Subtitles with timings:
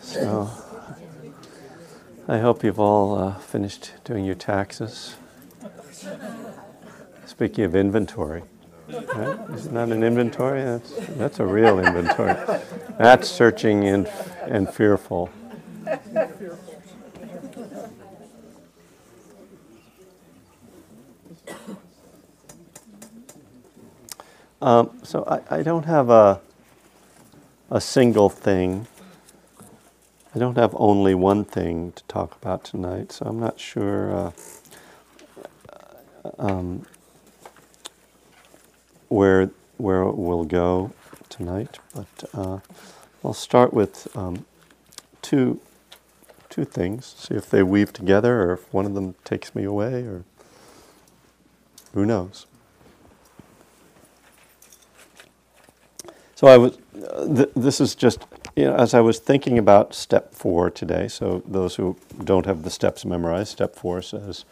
[0.00, 0.50] so,
[2.28, 5.16] I hope you've all uh, finished doing your taxes.
[7.26, 8.42] Speaking of inventory,
[8.88, 9.38] right?
[9.54, 10.62] isn't that an inventory?
[10.62, 12.34] That's, that's a real inventory.
[12.98, 14.06] That's searching and,
[14.42, 15.30] and fearful.
[24.62, 26.40] Um, so I, I don't have a,
[27.70, 28.86] a single thing.
[30.34, 34.32] I don't have only one thing to talk about tonight, so I'm not sure uh,
[36.38, 36.86] um,
[39.08, 40.92] where where we'll go
[41.28, 41.78] tonight.
[41.94, 42.58] But uh,
[43.24, 44.46] I'll start with um,
[45.22, 45.60] two
[46.50, 47.14] two things.
[47.18, 50.24] See if they weave together, or if one of them takes me away, or
[51.94, 52.46] who knows.
[56.42, 56.76] So I was.
[57.08, 58.26] Uh, th- this is just
[58.56, 61.06] you know, as I was thinking about step four today.
[61.06, 64.44] So those who don't have the steps memorized, step four says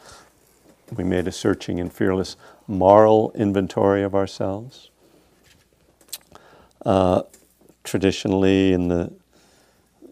[0.97, 2.36] we made a searching and fearless
[2.69, 4.91] moral inventory of ourselves.
[6.86, 7.22] Uh,
[7.82, 9.12] traditionally, in the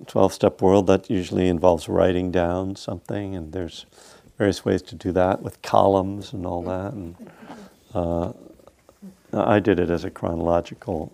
[0.09, 3.87] 12 step world, that usually involves writing down something, and there's
[4.37, 6.93] various ways to do that with columns and all that.
[6.93, 7.15] And
[7.95, 8.33] uh,
[9.33, 11.13] I did it as a chronological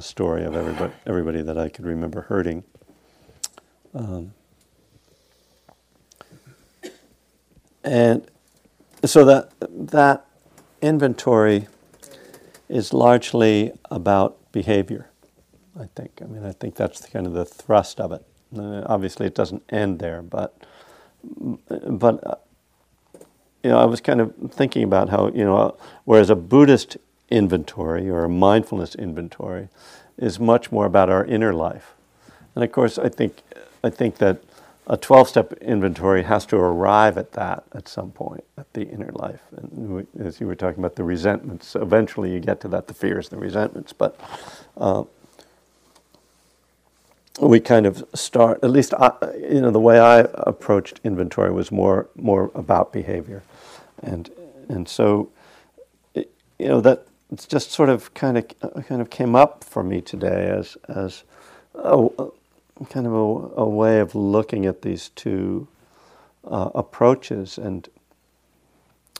[0.00, 2.64] story of everybody, everybody that I could remember hurting.
[3.94, 4.32] Um,
[7.82, 8.26] and
[9.04, 10.26] so that that
[10.82, 11.66] inventory
[12.68, 15.08] is largely about behavior.
[15.78, 16.20] I think.
[16.22, 18.24] I mean, I think that's kind of the thrust of it.
[18.56, 20.56] Uh, obviously, it doesn't end there, but
[21.22, 22.34] but uh,
[23.62, 26.96] you know, I was kind of thinking about how you know, whereas a Buddhist
[27.30, 29.68] inventory or a mindfulness inventory
[30.16, 31.94] is much more about our inner life.
[32.54, 33.42] And of course, I think,
[33.84, 34.42] I think that
[34.88, 39.10] a 12 step inventory has to arrive at that at some point, at the inner
[39.12, 39.42] life.
[39.56, 43.28] And as you were talking about the resentments, eventually you get to that, the fears,
[43.28, 43.92] the resentments.
[43.92, 44.18] But
[44.78, 45.04] uh,
[47.40, 51.70] we kind of start, at least, I, you know, the way I approached inventory was
[51.70, 53.42] more, more about behavior.
[54.02, 54.30] And,
[54.70, 55.28] and so,
[56.14, 56.24] you
[56.58, 60.00] know, that it's just sort of kind of uh, kind of came up for me
[60.00, 61.24] today as as
[61.74, 62.08] a,
[62.88, 65.68] kind of a, a way of looking at these two
[66.46, 67.88] uh, approaches and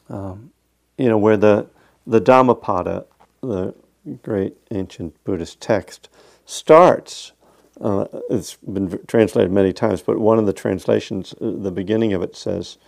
[0.09, 0.51] um,
[0.97, 1.69] you know where the
[2.07, 3.05] the Dhammapada,
[3.43, 3.75] the
[4.23, 6.09] great ancient Buddhist text,
[6.47, 7.33] starts.
[7.81, 12.23] Uh, it's been translated many times, but one of the translations, uh, the beginning of
[12.23, 12.79] it says,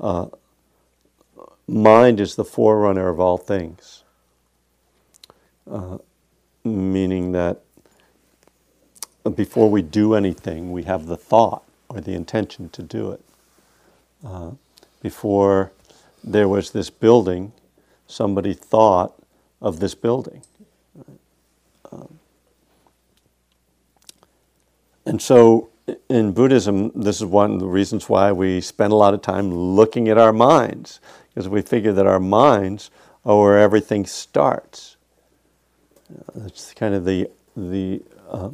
[0.00, 0.26] uh,
[1.66, 4.04] "Mind is the forerunner of all things."
[5.70, 5.98] Uh,
[6.64, 7.60] meaning that
[9.34, 13.20] before we do anything, we have the thought or the intention to do it.
[14.24, 14.52] Uh,
[15.02, 15.72] before
[16.24, 17.52] there was this building,
[18.06, 19.14] somebody thought
[19.60, 20.42] of this building.
[21.92, 22.18] Um,
[25.04, 25.70] and so
[26.08, 29.52] in Buddhism, this is one of the reasons why we spend a lot of time
[29.54, 32.90] looking at our minds, because we figure that our minds
[33.24, 34.96] are where everything starts.
[36.34, 38.50] It's kind of the the uh,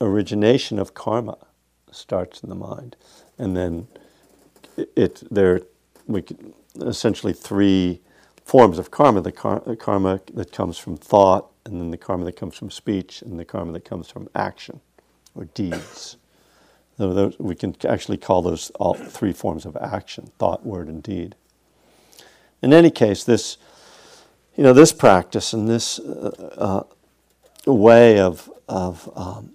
[0.00, 1.38] origination of karma
[1.90, 2.96] starts in the mind,
[3.38, 3.86] and then
[4.76, 5.62] it, it there
[6.06, 6.24] we
[6.80, 8.00] essentially three
[8.44, 12.24] forms of karma: the, car, the karma that comes from thought, and then the karma
[12.24, 14.80] that comes from speech, and the karma that comes from action
[15.34, 16.16] or deeds.
[16.96, 21.02] So those, we can actually call those all three forms of action: thought, word, and
[21.02, 21.34] deed.
[22.62, 23.58] In any case, this
[24.56, 26.84] you know, this practice and this uh,
[27.66, 29.50] uh, way of, of um,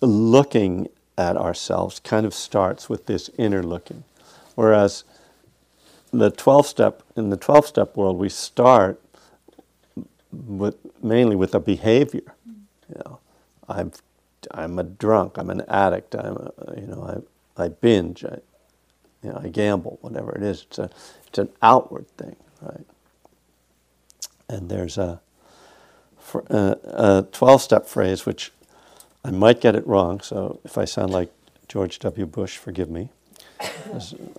[0.00, 0.88] looking
[1.18, 4.04] at ourselves kind of starts with this inner looking.
[4.54, 5.04] Whereas
[6.12, 9.00] the 12 step, in the 12 step world, we start
[10.32, 12.34] with, mainly with a behavior.
[12.46, 13.18] You know,
[13.68, 13.92] I'm,
[14.52, 17.22] I'm a drunk, I'm an addict, I'm a, you know,
[17.56, 18.38] I, I binge, I,
[19.22, 20.62] you know, I gamble, whatever it is.
[20.62, 20.90] It's, a,
[21.26, 22.86] it's an outward thing, right?
[24.48, 25.20] And there's a,
[26.34, 28.52] a 12 step phrase, which
[29.24, 31.30] I might get it wrong, so if I sound like
[31.68, 32.24] George W.
[32.24, 33.10] Bush, forgive me.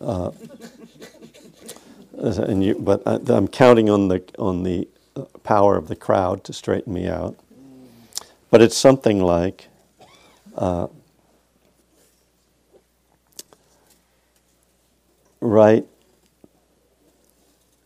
[0.02, 0.32] Uh,
[2.64, 4.88] you, but I, am counting on the, on the
[5.44, 7.38] power of the crowd to straighten me out.
[8.50, 9.68] But it's something like
[10.56, 10.88] uh,
[15.40, 15.86] right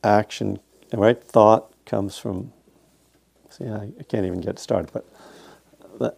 [0.04, 0.60] action,
[0.94, 2.52] right thought comes from
[3.54, 5.06] See, I, I can't even get started, but
[6.00, 6.18] that,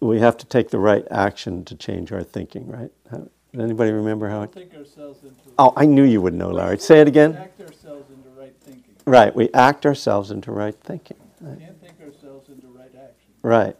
[0.00, 2.90] we have to take the right action to change our thinking, right?
[3.10, 4.52] How, does anybody remember how it?
[4.52, 5.34] Think ourselves into.
[5.58, 6.78] Oh, I knew you would know, Larry.
[6.78, 7.36] Say it again.
[7.36, 8.94] Act ourselves into right thinking.
[9.04, 11.18] Right, we act ourselves into right thinking.
[11.42, 11.60] Right.
[11.60, 13.28] Can't think ourselves into right action.
[13.42, 13.76] Right.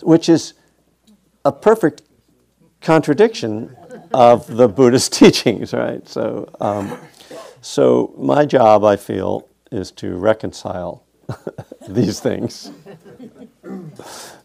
[0.00, 0.54] Which is
[1.44, 2.00] a perfect
[2.80, 3.76] contradiction
[4.14, 6.08] of the Buddhist teachings, right?
[6.08, 6.96] So, um,
[7.60, 11.02] so my job, I feel, is to reconcile
[11.88, 12.70] these things.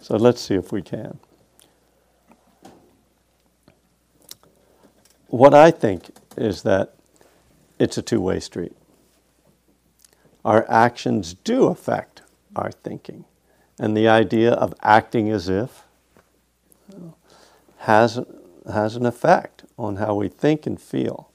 [0.02, 1.20] so let's see if we can.
[5.28, 6.96] What I think is that
[7.80, 8.76] it's a two way street.
[10.46, 12.22] Our actions do affect
[12.56, 13.26] our thinking.
[13.80, 15.84] And the idea of acting as if
[17.80, 18.20] has,
[18.72, 21.30] has an effect on how we think and feel.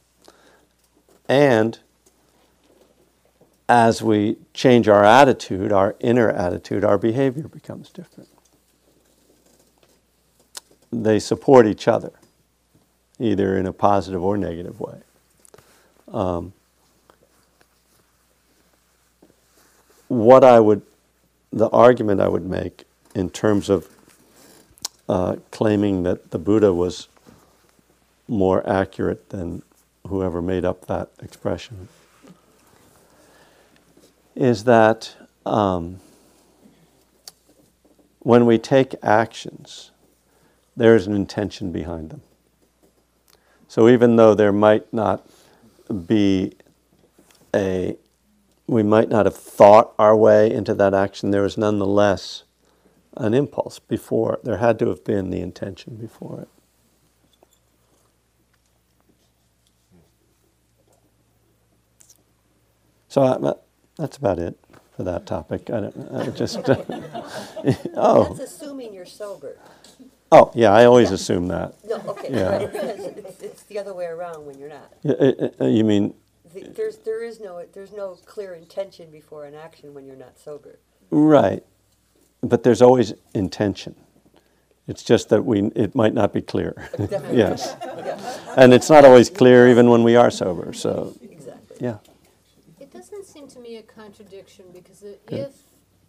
[1.29, 1.79] And
[3.69, 8.29] as we change our attitude, our inner attitude, our behavior becomes different.
[10.91, 12.13] They support each other,
[13.19, 15.01] either in a positive or negative way.
[16.09, 16.53] Um,
[20.09, 20.83] what I would,
[21.51, 22.85] the argument I would make
[23.15, 23.89] in terms of
[25.09, 27.09] uh, claiming that the Buddha was
[28.29, 29.63] more accurate than
[30.07, 31.89] whoever made up that expression
[34.35, 35.15] is that
[35.45, 36.01] um,
[38.21, 39.91] when we take actions,
[40.77, 42.23] there is an intention behind them.
[43.69, 45.27] So even though there might not
[46.07, 46.53] be
[47.55, 47.97] a,
[48.67, 52.45] we might not have thought our way into that action, there is nonetheless
[53.17, 54.41] an impulse before.
[54.43, 56.49] There had to have been the intention before it.
[63.09, 63.59] So
[63.97, 64.59] that's about it
[64.97, 65.71] for that topic.
[65.71, 66.59] I don't I just.
[67.97, 68.35] oh.
[68.35, 69.57] That's assuming you're sober.
[70.31, 71.75] Oh, yeah, I always assume that.
[71.85, 72.57] No, okay, Yeah.
[72.57, 74.93] right, it's, it's the other way around when you're not.
[75.05, 76.15] Uh, uh, You mean,
[76.55, 80.39] The- There's, there is no, there's no clear intention before an action when you're not
[80.39, 80.79] sober.
[81.11, 81.63] right,
[82.43, 83.95] but there's always intention.
[84.89, 86.89] It's just that we, it might not be clear.
[87.33, 87.77] Yes.
[87.83, 91.77] Yeah, And it's not always clear even when we are sober, so, exactly.
[91.81, 91.99] yeah.
[93.75, 95.63] It doesn't seem to me a contradiction because i- if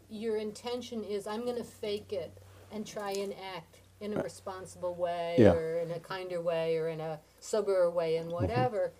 [0.10, 2.38] your intention is, I'm gonna fake it
[2.71, 5.54] and try and act in a uh, responsible way Yeah.
[5.54, 8.36] or in a kinder way or in a soberer way and mm-hmm.
[8.36, 8.94] whatever,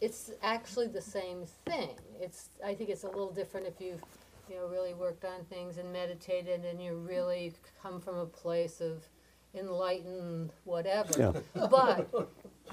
[0.00, 1.96] it's actually the same thing.
[2.20, 4.02] It's, I think it's a little different if you've,
[4.48, 8.80] you know, really worked on things and meditated and you really come from a place
[8.80, 9.08] of
[9.54, 11.18] enlightened whatever.
[11.18, 11.32] Yeah.
[11.70, 12.08] But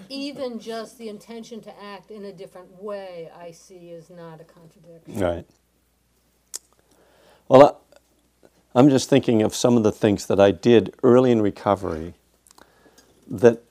[0.09, 4.43] even just the intention to act in a different way, I see is not a
[4.43, 5.19] contradiction.
[5.19, 5.45] Right.
[7.47, 11.41] Well, I, I'm just thinking of some of the things that I did early in
[11.41, 12.15] recovery
[13.27, 13.61] that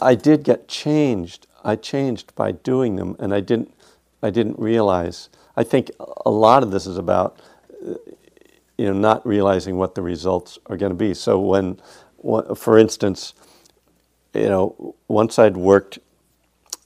[0.00, 1.46] I did get changed.
[1.64, 3.72] I changed by doing them, and I didn't.
[4.22, 5.28] I didn't realize.
[5.56, 5.90] I think
[6.24, 7.38] a lot of this is about,
[8.78, 11.12] you know, not realizing what the results are going to be.
[11.12, 11.78] So when,
[12.56, 13.34] for instance,
[14.34, 15.98] you know, once I'd worked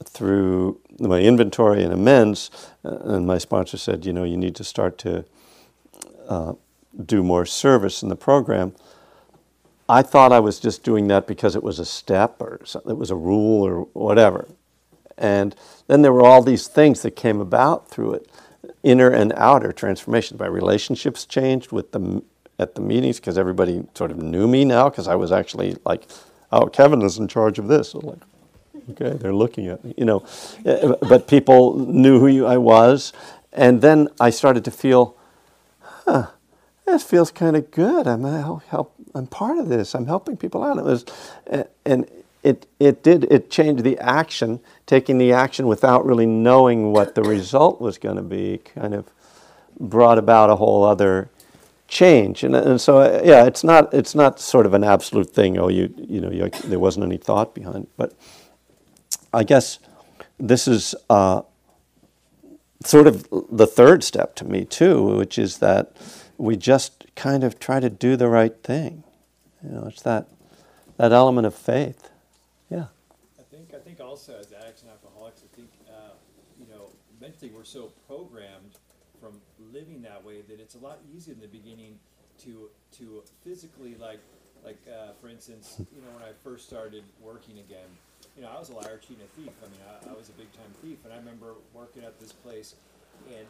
[0.04, 2.50] through my inventory and amends,
[2.84, 5.24] uh, and my sponsor said, you know, you need to start to
[6.28, 6.52] uh,
[7.04, 8.74] do more service in the program.
[9.88, 13.10] I thought I was just doing that because it was a step or it was
[13.10, 14.46] a rule or whatever.
[15.16, 18.30] And then there were all these things that came about through it,
[18.82, 20.38] inner and outer transformations.
[20.38, 22.22] My relationships changed with the
[22.58, 26.08] at the meetings because everybody sort of knew me now because I was actually like,
[26.52, 27.94] oh, Kevin is in charge of this.
[27.94, 28.18] Like,
[28.90, 30.24] okay, they're looking at me, you know.
[30.64, 33.12] Uh, But people knew who I was,
[33.52, 35.16] and then I started to feel,
[35.80, 36.28] huh,
[36.86, 38.06] this feels kind of good.
[38.06, 38.94] I'm help.
[39.14, 39.94] I'm part of this.
[39.94, 40.78] I'm helping people out.
[40.78, 41.04] It was,
[41.50, 42.06] uh, and
[42.42, 47.22] it it did it changed the action, taking the action without really knowing what the
[47.22, 48.58] result was going to be.
[48.58, 49.06] Kind of
[49.78, 51.30] brought about a whole other
[51.88, 55.58] change, and, and so uh, yeah, it's not it's not sort of an absolute thing.
[55.58, 58.12] Oh, you you know there wasn't any thought behind it, but
[59.32, 59.78] I guess
[60.38, 61.42] this is uh,
[62.84, 65.96] sort of the third step to me too, which is that
[66.36, 69.02] we just kind of try to do the right thing.
[69.64, 70.28] You know, it's that
[70.98, 72.10] that element of faith.
[72.70, 72.86] Yeah.
[73.38, 76.10] I think, I think also as addicts and alcoholics, I think, uh,
[76.60, 76.90] you know,
[77.20, 78.77] mentally we're so programmed
[79.72, 81.98] living that way that it's a lot easier in the beginning
[82.44, 84.20] to, to physically like,
[84.64, 87.88] like, uh, for instance, you know, when I first started working again,
[88.36, 89.52] you know, I was a liar, cheating a thief.
[89.62, 92.32] I mean, I, I was a big time thief, and I remember working at this
[92.32, 92.74] place,
[93.28, 93.46] and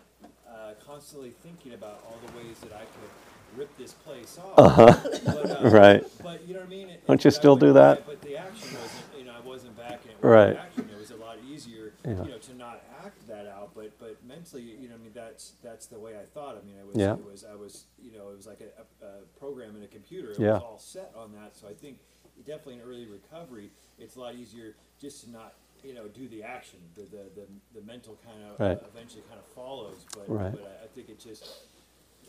[0.48, 3.12] uh, constantly thinking about all the ways that I could
[3.56, 4.58] rip this place off.
[4.58, 4.96] Uh-huh.
[5.24, 6.04] But, uh, Right.
[6.22, 6.88] But you know what I mean?
[6.90, 8.06] It- Don't you still do that?
[8.06, 10.16] But the action wasn't, you know, I wasn't backing it.
[10.20, 10.54] Right.
[10.54, 12.22] The action, it was a lot easier, Yeah.
[12.24, 13.70] you know, to not act that out.
[13.74, 16.56] But but mentally, you know, I mean, that's that's the way I thought.
[16.62, 17.14] I mean, I was Yeah.
[17.14, 19.86] it was I was you know it was like a, a, a program in a
[19.88, 20.30] computer.
[20.32, 20.54] It Yeah.
[20.54, 21.56] was all set on that.
[21.56, 21.98] So I think
[22.46, 26.42] definitely in early recovery, it's a lot easier just to not you know do the
[26.42, 26.78] action.
[26.94, 28.78] The the the, the mental kind of Right.
[28.82, 30.04] uh, eventually kind of follows.
[30.14, 30.52] But Right.
[30.52, 31.44] but I, I think it just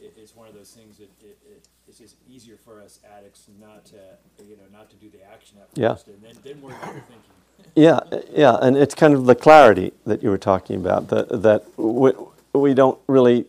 [0.02, 3.48] it, it's one of those things that it, it, it's just easier for us addicts
[3.60, 3.96] not to
[4.48, 5.94] you know not to do the action at Yeah.
[5.94, 7.34] first and then then the thinking.
[7.76, 8.00] Yeah,
[8.32, 12.12] yeah, and it's kind of the clarity that you were talking about, that, that we,
[12.54, 13.46] we don't really,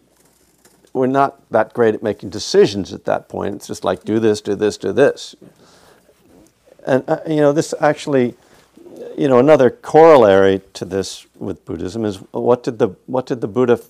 [0.92, 3.54] we're not that great at making decisions at that point.
[3.54, 5.36] It's just like, do this, do this, do this.
[6.86, 8.34] And, uh, you know, this actually,
[9.16, 13.48] you know, another corollary to this with Buddhism is what did the, what did the
[13.48, 13.80] Buddha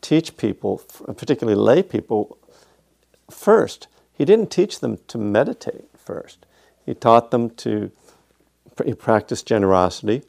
[0.00, 0.82] teach people,
[1.16, 2.38] particularly lay people,
[3.30, 3.88] first?
[4.12, 6.46] He didn't teach them to meditate first.
[6.84, 7.90] He taught them to
[8.84, 10.22] he practiced generosity.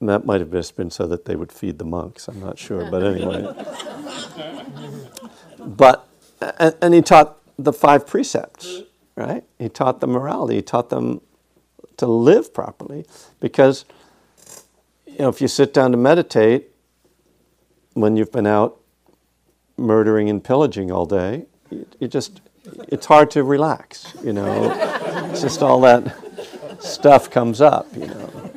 [0.00, 2.26] And that might have just been so that they would feed the monks.
[2.26, 3.42] I'm not sure, but anyway.
[5.58, 6.08] but
[6.58, 8.82] and, and he taught the five precepts,
[9.14, 9.44] right?
[9.58, 10.56] He taught them morality.
[10.56, 11.20] He taught them
[11.98, 13.04] to live properly,
[13.40, 13.84] because
[15.06, 16.70] you know if you sit down to meditate
[17.92, 18.79] when you've been out
[19.80, 22.40] murdering and pillaging all day, you, you just
[22.88, 24.14] it's hard to relax.
[24.22, 24.72] You know,
[25.30, 26.14] it's just all that
[26.80, 28.50] stuff comes up, you know.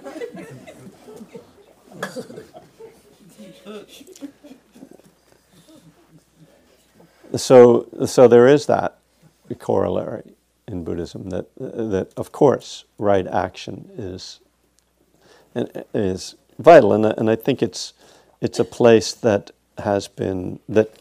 [7.35, 8.99] So, so there is that
[9.57, 10.35] corollary
[10.67, 14.39] in Buddhism that, that of course, right action is,
[15.93, 16.93] is vital.
[16.93, 17.93] And, and I think it's,
[18.39, 20.99] it's a place that has been, that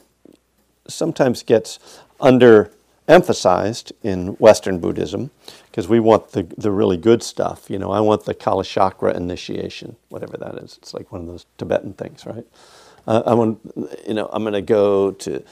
[0.92, 1.78] sometimes gets
[2.20, 5.30] underemphasized in Western Buddhism
[5.70, 7.68] because we want the, the really good stuff.
[7.68, 10.78] You know, I want the Kala Chakra initiation, whatever that is.
[10.80, 12.46] It's like one of those Tibetan things, right?
[13.06, 13.58] Uh, I want,
[14.06, 15.42] you know, I'm going to go to,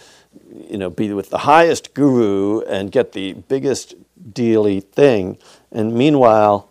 [0.68, 3.94] you know, be with the highest guru and get the biggest
[4.32, 5.38] dealy thing.
[5.73, 6.68] And meanwhile,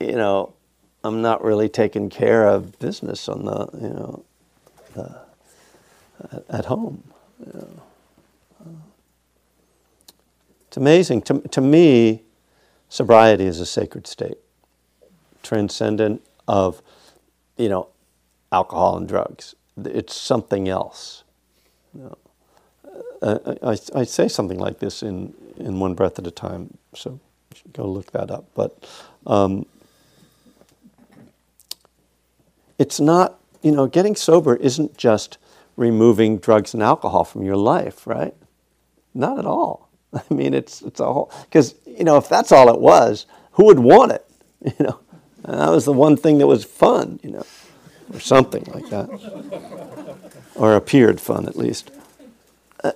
[0.00, 0.52] you know,
[1.04, 4.24] I'm not really taking care of business on the, you know,
[4.94, 5.20] the,
[6.32, 7.04] at, at home.
[10.66, 11.22] It's amazing.
[11.22, 12.22] To, to me,
[12.88, 14.38] sobriety is a sacred state,
[15.42, 16.82] transcendent of,
[17.56, 17.88] you know,
[18.52, 19.54] alcohol and drugs.
[19.84, 21.24] It's something else.
[21.94, 22.18] You know.
[23.20, 27.18] Uh, I, I say something like this in, in One Breath at a Time, so
[27.72, 28.44] go look that up.
[28.54, 28.88] But
[29.26, 29.66] um,
[32.78, 35.38] it's not, you know, getting sober isn't just
[35.78, 38.34] removing drugs and alcohol from your life, right?
[39.14, 39.88] Not at all.
[40.12, 43.66] I mean, it's it's a whole because you know if that's all it was, who
[43.66, 44.24] would want it?
[44.60, 44.98] You know,
[45.44, 47.46] and that was the one thing that was fun, you know,
[48.12, 49.08] or something like that,
[50.56, 51.92] or appeared fun at least.
[52.82, 52.90] Uh,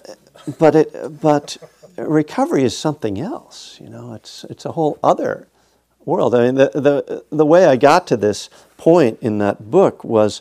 [0.59, 1.57] but it but
[1.97, 3.79] recovery is something else.
[3.81, 5.47] You know, it's it's a whole other
[6.07, 6.35] world.
[6.35, 10.41] I mean, the the the way I got to this point in that book was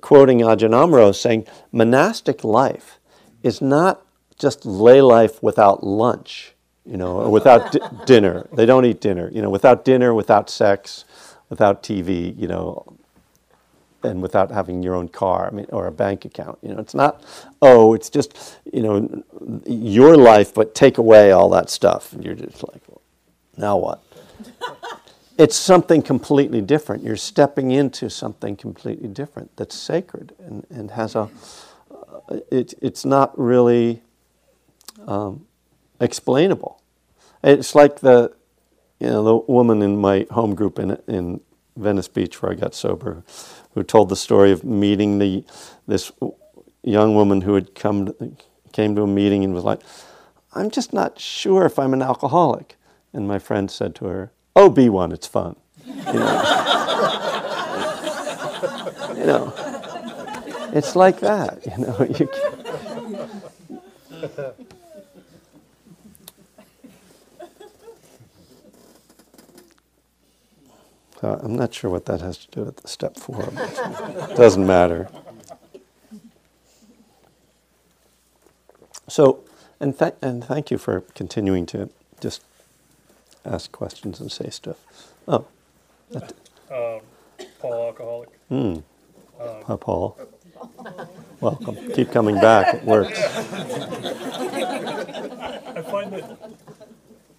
[0.00, 2.98] quoting Ajahn saying, monastic life
[3.42, 4.00] is not
[4.38, 6.54] just lay life without lunch,
[6.86, 8.48] you know, or without di- dinner.
[8.54, 11.04] They don't eat dinner, you know, without dinner, without sex,
[11.50, 12.96] without TV, you know,
[14.02, 16.58] and without having your own car, I mean, or a bank account.
[16.62, 17.22] You know, it's not,
[17.62, 19.24] oh, it's just, you know,
[19.66, 22.12] your life, but take away all that stuff.
[22.12, 23.00] And you're just like, well,
[23.56, 24.02] now what?
[25.38, 27.02] it's something completely different.
[27.02, 31.28] You're stepping into something completely different that's sacred and, and has a,
[31.90, 34.02] uh, it, it's not really
[35.06, 35.46] um,
[36.00, 36.80] explainable.
[37.42, 38.32] It's like the,
[39.00, 41.40] you know, the woman in my home group in, in
[41.76, 43.24] Venice Beach where I got sober,
[43.74, 45.44] who told the story of meeting the
[45.86, 46.12] this
[46.82, 48.36] young woman who had come to,
[48.72, 49.80] came to a meeting and was like,
[50.54, 52.76] "I'm just not sure if I'm an alcoholic."
[53.14, 55.12] And my friend said to her, "Oh, be one.
[55.12, 55.56] It's fun."
[55.86, 56.42] You know,
[59.16, 59.52] you know
[60.74, 61.64] it's like that.
[61.66, 62.28] You know, you.
[71.20, 74.36] So uh, I'm not sure what that has to do with the step four, but
[74.36, 75.08] doesn't matter.
[79.08, 79.40] So,
[79.80, 81.88] and, th- and thank you for continuing to
[82.20, 82.42] just
[83.44, 84.78] ask questions and say stuff.
[85.28, 85.46] Oh,
[86.70, 87.00] Um,
[87.60, 88.28] Paul alcoholic.
[88.48, 88.76] hmm.
[89.38, 90.16] Hi, Paul.
[91.40, 91.76] welcome.
[91.92, 92.74] Keep coming back.
[92.74, 93.18] It works.
[93.20, 93.42] I
[95.82, 96.38] find that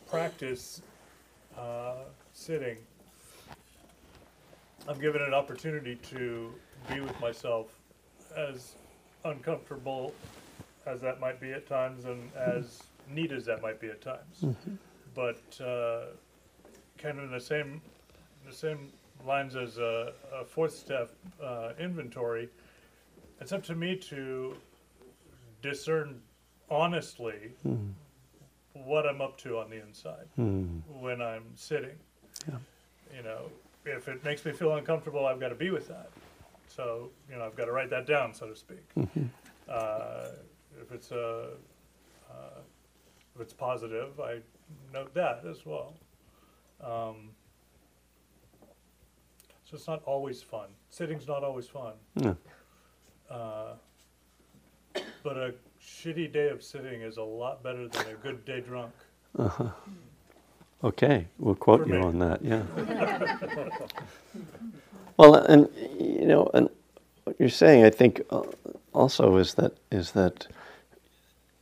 [0.07, 0.81] practice
[1.57, 1.95] uh,
[2.33, 2.77] sitting,
[4.87, 6.53] I'm given an opportunity to
[6.93, 7.67] be with myself
[8.37, 8.75] as
[9.23, 10.13] uncomfortable
[10.85, 14.45] as that might be at times and as neat as that might be at times.
[15.15, 16.07] But uh,
[16.97, 17.81] kind of in the same,
[18.45, 18.91] the same
[19.25, 22.49] lines as a, a fourth step uh, inventory,
[23.41, 24.55] it's up to me to
[25.61, 26.21] discern
[26.69, 27.53] honestly
[28.73, 30.27] what I'm up to on the inside
[30.99, 31.95] when I'm sitting.
[33.15, 33.49] You know,
[33.85, 36.09] if it makes me feel uncomfortable, I've got to be with that.
[36.67, 38.83] So, you know, I've got to write that down, so to speak.
[39.69, 40.27] Uh,
[40.81, 41.47] if it's a,
[42.29, 42.59] uh,
[43.35, 44.39] if it's positive, I
[44.93, 45.93] note that as well.
[46.83, 47.31] Um,
[49.63, 50.67] so it's not always fun.
[50.89, 51.93] Sitting's not always fun.
[52.15, 52.37] No.
[53.29, 53.73] Uh,
[55.23, 58.91] but a shitty day of sitting is a lot better than a good day drunk.
[59.37, 59.69] Uh-huh.
[60.83, 62.05] Okay, we'll quote For you me.
[62.05, 62.61] on that, yeah.
[65.17, 65.67] well, and
[65.99, 66.69] you know, and
[67.23, 68.43] what you're saying, I think, uh,
[68.93, 70.47] also is that is that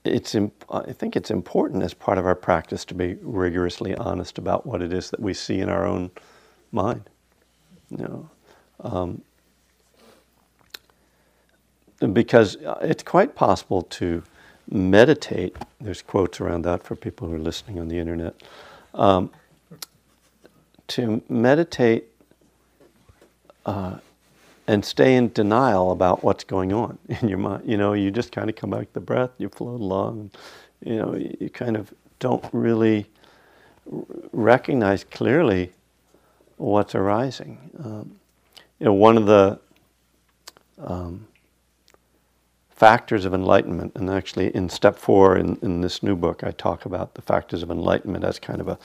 [0.03, 0.35] it's.
[0.69, 4.81] I think it's important as part of our practice to be rigorously honest about what
[4.81, 6.11] it is that we see in our own
[6.71, 7.09] mind.
[7.89, 8.29] You know,
[8.81, 9.21] um,
[12.13, 14.23] because uh, it's quite possible to
[14.69, 15.55] meditate.
[15.79, 18.35] There's quotes around that for people who are listening on the internet.
[18.93, 19.31] Um,
[20.87, 22.05] to meditate
[23.65, 23.97] uh,
[24.67, 27.63] and stay in denial about what's going on in your mind.
[27.65, 30.31] You know, you just kind of come back to the breath, you float along,
[30.83, 33.07] you know, you, kind of don't really
[34.31, 35.71] recognize clearly
[36.57, 37.69] what's arising.
[37.83, 38.19] Um,
[38.79, 39.59] you know, one of the
[40.77, 41.27] um,
[42.69, 46.85] factors of enlightenment, and actually in step four in, in this new book, I talk
[46.85, 48.77] about the factors of enlightenment as kind of a,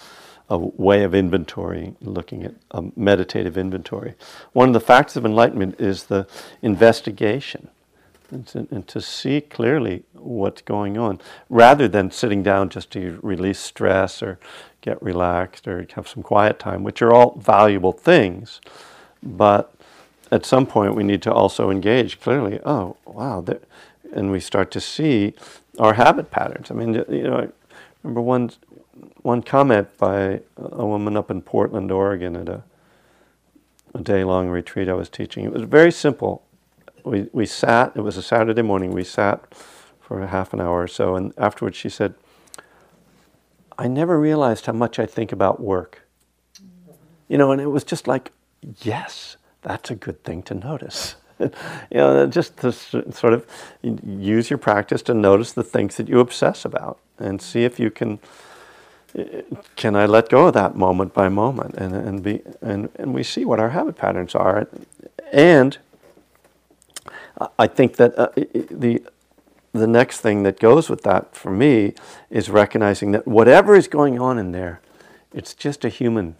[0.48, 4.14] a way of inventory, looking at a meditative inventory.
[4.52, 6.26] One of the facts of enlightenment is the
[6.62, 7.68] investigation.
[8.30, 13.18] And to, and to see clearly what's going on, rather than sitting down just to
[13.22, 14.38] release stress or
[14.82, 18.60] get relaxed or have some quiet time, which are all valuable things.
[19.22, 19.72] But
[20.30, 22.60] at some point, we need to also engage clearly.
[22.66, 23.44] Oh, wow!
[24.12, 25.32] And we start to see
[25.78, 26.70] our habit patterns.
[26.70, 27.48] I mean, you know, I
[28.02, 28.50] remember one
[29.28, 32.62] one comment by a woman up in Portland, Oregon, at a
[33.94, 35.44] a day long retreat I was teaching.
[35.44, 36.42] It was very simple.
[37.04, 37.92] We we sat.
[37.94, 38.90] It was a Saturday morning.
[38.92, 39.54] We sat
[40.00, 42.14] for a half an hour or so, and afterwards she said,
[43.78, 46.02] "I never realized how much I think about work."
[47.28, 48.32] You know, and it was just like,
[48.82, 51.16] yes, that's a good thing to notice.
[51.38, 51.50] you
[51.92, 53.46] know, just to sort of
[53.82, 57.90] use your practice to notice the things that you obsess about and see if you
[57.90, 58.18] can
[59.76, 63.22] can I let go of that moment by moment and, and be and, and we
[63.22, 64.68] see what our habit patterns are
[65.32, 65.78] and
[67.40, 69.02] I- think that uh, the
[69.72, 71.94] the next thing that goes with that for me
[72.30, 74.80] is recognizing that whatever is going on in there,
[75.32, 76.36] it's just a human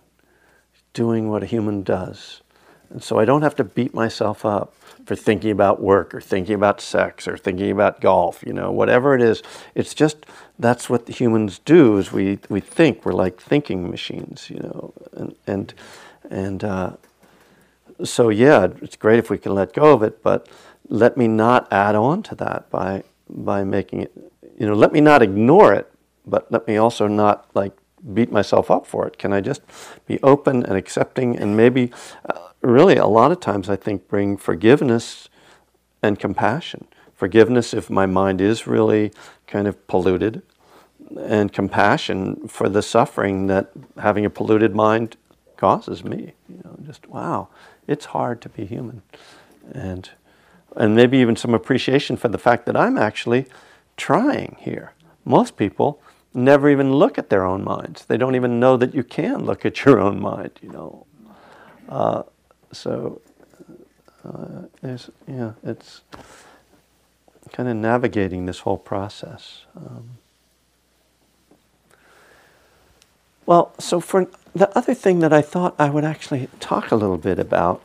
[0.94, 2.42] doing what a human does.
[2.90, 4.74] And so I don't have to beat myself up
[5.04, 9.14] for thinking about work or thinking about sex or thinking about golf, you know, whatever
[9.14, 9.42] it is.
[9.74, 10.26] It's just
[10.58, 13.04] that's what humans do is we, we think.
[13.04, 14.92] We're like thinking machines, you know.
[15.12, 15.74] And and
[16.30, 16.92] and uh,
[18.04, 20.48] so yeah, it's great if we can let go of it, but
[20.88, 25.00] let me not add on to that by by making it you know, let me
[25.00, 25.90] not ignore it,
[26.26, 27.72] but let me also not like
[28.12, 29.18] beat myself up for it.
[29.18, 29.62] Can I just
[30.06, 31.92] be open and accepting and maybe
[32.28, 35.28] uh, really a lot of times I think bring forgiveness
[36.02, 36.86] and compassion.
[37.14, 39.12] Forgiveness if my mind is really
[39.46, 40.42] kind of polluted
[41.18, 45.16] and compassion for the suffering that having a polluted mind
[45.56, 46.34] causes me.
[46.48, 47.48] You know, just wow,
[47.86, 49.02] it's hard to be human.
[49.72, 50.10] And
[50.76, 53.46] and maybe even some appreciation for the fact that I'm actually
[53.96, 54.92] trying here.
[55.24, 56.00] Most people
[56.34, 58.04] never even look at their own minds.
[58.04, 61.06] They don't even know that you can look at your own mind, you know.
[61.88, 62.22] Uh,
[62.72, 63.20] so,
[64.24, 66.02] uh, there's, yeah, it's
[67.52, 69.64] kind of navigating this whole process.
[69.76, 70.18] Um,
[73.46, 77.16] well, so for the other thing that I thought I would actually talk a little
[77.16, 77.82] bit about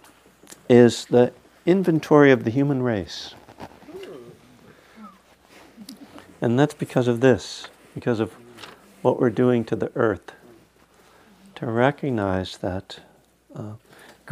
[0.70, 1.32] is the
[1.66, 3.36] inventory of the human race.
[6.42, 8.34] And that's because of this, because of
[9.02, 10.34] what we're doing to the earth.
[11.56, 13.00] To recognize that
[13.56, 13.74] uh,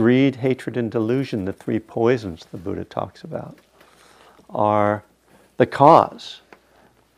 [0.01, 3.55] greed, hatred, and delusion, the three poisons the Buddha talks about,
[4.49, 5.03] are
[5.57, 6.41] the cause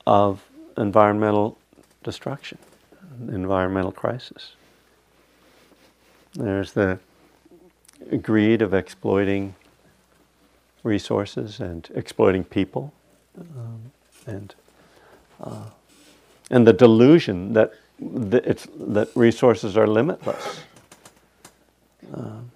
[0.05, 0.43] of
[0.77, 1.57] environmental
[2.03, 2.57] destruction,
[3.29, 4.57] environmental crisis.
[6.33, 6.99] There's the
[8.21, 9.55] greed of exploiting
[10.83, 12.91] resources and exploiting people,
[13.39, 13.93] um,
[14.27, 14.53] and
[15.39, 15.69] uh,
[16.51, 20.59] and the delusion that it's, that resources are limitless.
[22.13, 22.51] Um,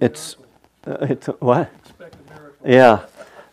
[0.00, 0.36] it's
[0.86, 1.70] uh, it's uh, what?
[2.64, 3.06] Yeah.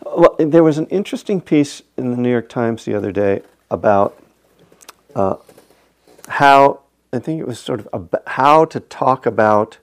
[0.06, 4.22] Well, there was an interesting piece in the New York Times the other day about
[5.16, 5.36] uh,
[6.28, 6.82] how
[7.12, 9.80] I think it was sort of ab- how to talk about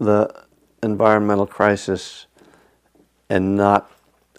[0.00, 0.44] the
[0.82, 2.26] environmental crisis
[3.28, 3.90] and not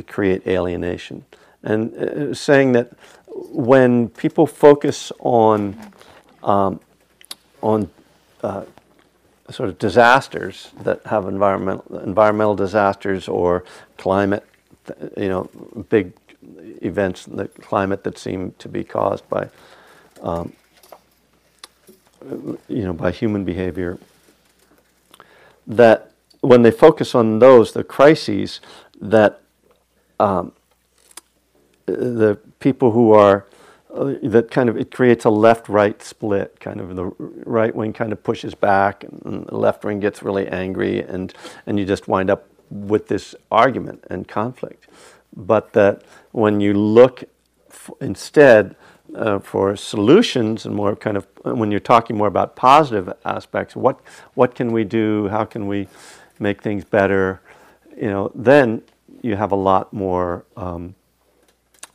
[0.08, 1.26] create alienation,
[1.62, 2.92] and uh, saying that
[3.28, 5.78] when people focus on
[6.44, 6.80] um,
[7.62, 7.90] on
[8.42, 8.64] uh,
[9.52, 13.64] sort of disasters that have environmental environmental disasters or
[13.98, 14.46] climate,
[15.18, 15.50] you know,
[15.90, 16.14] big
[16.82, 19.50] events in the climate that seem to be caused by,
[20.22, 20.54] um,
[22.68, 23.98] you know, by human behavior.
[25.68, 28.60] That when they focus on those, the crises,
[29.02, 29.42] that
[30.20, 30.52] um,
[31.86, 33.46] the people who are
[33.90, 36.60] that kind of it creates a left-right split.
[36.60, 37.06] Kind of the
[37.46, 41.34] right wing kind of pushes back, and the left wing gets really angry, and
[41.66, 44.88] and you just wind up with this argument and conflict.
[45.36, 47.24] But that when you look
[48.00, 48.76] instead
[49.16, 54.00] uh, for solutions and more kind of when you're talking more about positive aspects, what
[54.36, 55.30] what can we do?
[55.30, 55.88] How can we
[56.38, 57.42] make things better?
[57.98, 58.84] You know, then
[59.22, 60.46] you have a lot more.
[60.56, 60.96] Um,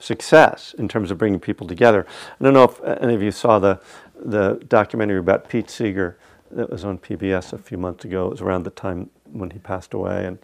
[0.04, 2.06] success in terms of bringing people together.
[2.40, 3.80] I don't know if any of you saw the
[4.16, 6.18] the documentary about Pete Seeger
[6.50, 8.26] that was on PBS a few months ago.
[8.26, 10.38] It was around the time when he passed away, and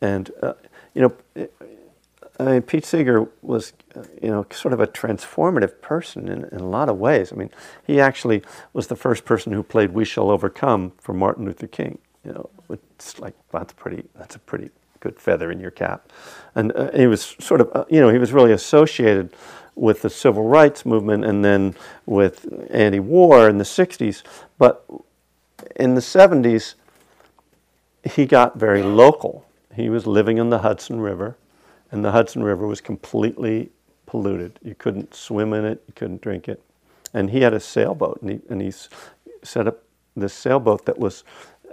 [0.00, 0.54] and uh,
[0.94, 1.48] you know,
[2.40, 6.60] I mean, Pete Seeger was uh, you know sort of a transformative person in, in
[6.60, 7.32] a lot of ways.
[7.32, 7.50] I mean,
[7.86, 11.98] he actually was the first person who played "We Shall Overcome" for Martin Luther King.
[12.24, 14.04] You know, it's like that's pretty.
[14.14, 14.70] That's a pretty
[15.00, 16.10] good feather in your cap.
[16.54, 19.34] And uh, he was sort of, uh, you know, he was really associated
[19.74, 24.22] with the civil rights movement and then with anti war in the 60s.
[24.58, 24.84] But
[25.76, 26.74] in the 70s,
[28.04, 29.44] he got very local.
[29.74, 31.36] He was living on the Hudson River,
[31.90, 33.70] and the Hudson River was completely
[34.06, 34.58] polluted.
[34.62, 36.62] You couldn't swim in it, you couldn't drink it.
[37.14, 38.72] And he had a sailboat, and he, and he
[39.42, 39.82] set up
[40.16, 41.24] this sailboat that was,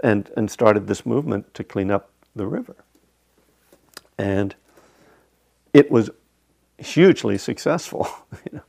[0.04, 2.76] and, and started this movement to clean up the river.
[4.18, 4.56] And
[5.74, 6.10] it was
[6.78, 8.08] hugely successful.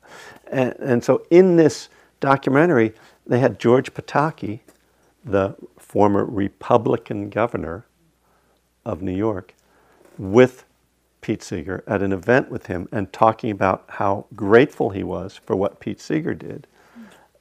[0.49, 1.89] And, and so in this
[2.21, 2.93] documentary,
[3.27, 4.61] they had George Pataki,
[5.25, 7.87] the former Republican governor
[8.85, 9.55] of New York,
[10.19, 10.65] with
[11.21, 15.57] Pete Seeger at an event with him and talking about how grateful he was for
[15.57, 16.67] what Pete Seeger did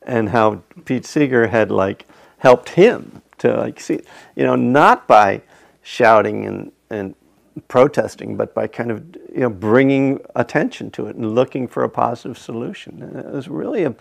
[0.01, 2.07] and how Pete Seeger had like
[2.39, 3.99] helped him to like see,
[4.35, 5.41] you know, not by
[5.83, 7.13] shouting and, and
[7.67, 11.89] protesting, but by kind of you know bringing attention to it and looking for a
[11.89, 13.01] positive solution.
[13.01, 13.95] And it was really a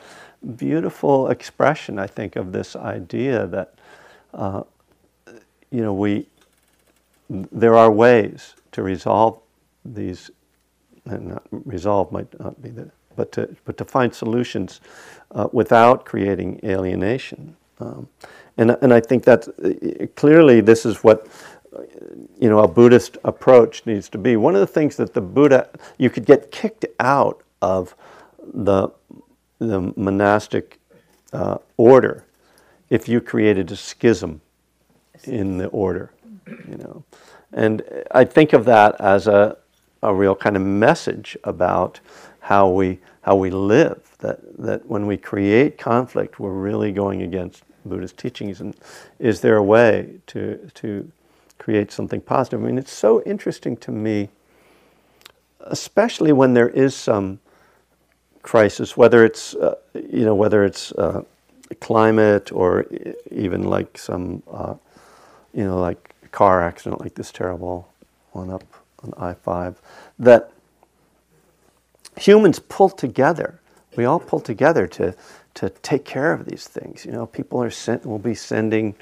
[0.56, 3.74] beautiful expression, I think, of this idea that
[4.32, 4.62] uh,
[5.70, 6.26] you know we
[7.28, 9.40] there are ways to resolve
[9.84, 10.30] these.
[11.06, 14.80] And not resolve might not be the, but to but to find solutions
[15.32, 17.56] uh, without creating alienation.
[17.78, 18.08] Um,
[18.56, 21.26] and and I think that uh, clearly this is what
[22.38, 24.37] you know, a Buddhist approach needs to be.
[24.37, 27.94] One of the things that the Buddha, you could get kicked out of
[28.38, 28.88] the,
[29.58, 30.78] the monastic
[31.32, 32.24] uh, order
[32.90, 34.40] if you created a schism
[35.24, 36.12] in the order,
[36.46, 37.04] you know.
[37.52, 39.56] And I think of that as a,
[40.02, 42.00] a real kind of message about
[42.40, 47.62] how we, how we live, that, that when we create conflict, we're really going against
[47.87, 48.60] Buddhist teachings.
[48.60, 48.76] And
[49.18, 51.10] is there a way to, to
[51.58, 52.62] create something positive.
[52.62, 54.28] I mean, it's so interesting to me,
[55.60, 57.40] especially when there is some
[58.42, 61.22] crisis, whether it's uh, you know whether it's uh,
[61.80, 62.86] climate or
[63.30, 64.74] even like some uh,
[65.52, 67.88] you know like car accident like this terrible
[68.32, 68.64] one up
[69.02, 69.80] on I five
[70.18, 70.52] that
[72.16, 73.60] humans pull together.
[73.96, 75.14] We all pull together to
[75.54, 77.04] to take care of these things.
[77.04, 78.94] You know, people are sent will be sending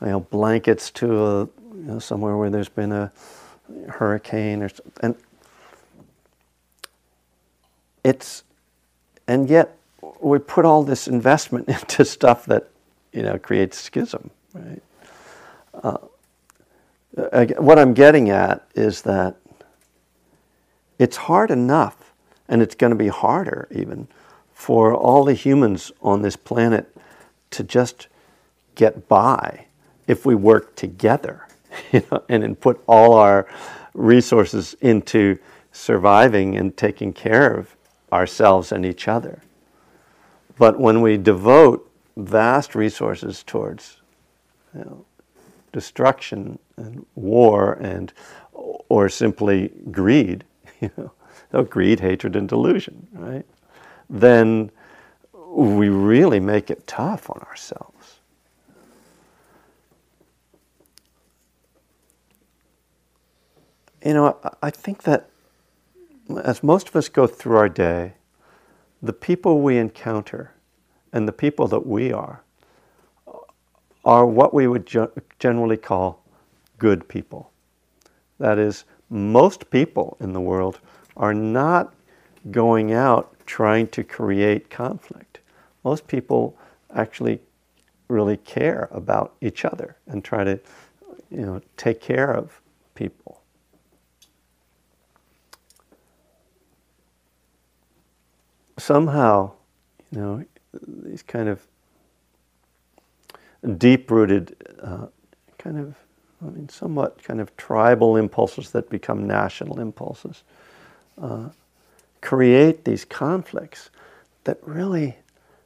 [0.00, 3.12] you know blankets to a you know, somewhere where there's been a
[3.88, 4.70] hurricane or
[5.02, 5.14] and
[8.04, 8.44] it's
[9.26, 9.76] and yet
[10.20, 12.68] we put all this investment into stuff that
[13.12, 14.82] you know creates schism, right?
[15.82, 15.98] Uh,
[17.32, 19.36] I- what I'm getting at is that
[20.98, 22.12] it's hard enough,
[22.48, 24.06] and it's going to be harder even,
[24.52, 26.94] for all the humans on this planet
[27.50, 28.08] to just
[28.74, 29.66] get by
[30.06, 31.46] if we work together
[31.92, 33.46] you know, and then put all our
[33.94, 35.38] resources into
[35.72, 37.76] surviving and taking care of
[38.12, 39.42] ourselves and each other.
[40.56, 44.00] But when we devote vast resources towards
[44.74, 45.04] you know,
[45.72, 48.12] destruction and war and
[48.52, 50.44] or simply greed,
[50.80, 50.90] you
[51.52, 53.46] know, greed, hatred, and delusion, right?
[54.08, 54.70] Then
[55.32, 58.20] we really make it tough on ourselves.
[64.04, 65.30] You know, I- think that
[66.42, 68.14] as most of us go through our day,
[69.02, 70.52] the people we encounter
[71.12, 72.42] and the people that we are
[74.04, 74.86] are what we would
[75.38, 76.22] generally call
[76.78, 77.50] good people.
[78.38, 80.80] That is, most people in the world
[81.16, 81.94] are not
[82.50, 85.40] going out trying to create conflict.
[85.82, 86.58] Most people
[86.94, 87.40] actually
[88.08, 90.60] really care about each other and try to,
[91.30, 92.60] you know, take care of
[92.94, 93.40] people.
[98.78, 99.52] Somehow,
[100.10, 100.44] you know,
[100.86, 101.66] these kind of
[103.78, 105.06] deep rooted, uh,
[105.58, 105.94] kind of,
[106.44, 110.42] I mean, somewhat kind of tribal impulses that become national impulses
[111.20, 111.48] uh,
[112.20, 113.90] create these conflicts
[114.44, 115.16] that really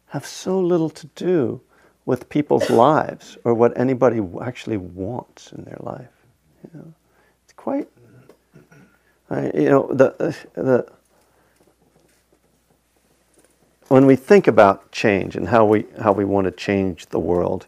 [0.09, 1.61] have so little to do
[2.05, 6.11] with people's lives or what anybody actually wants in their life.
[6.65, 6.95] You know,
[7.45, 7.89] it's quite,
[9.31, 10.87] I, you know, the the
[13.89, 17.67] when we think about change and how we how we want to change the world,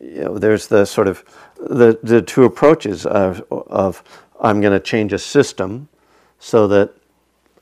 [0.00, 1.24] you know, there's the sort of
[1.56, 4.02] the, the two approaches of, of
[4.40, 5.88] I'm going to change a system
[6.38, 6.94] so that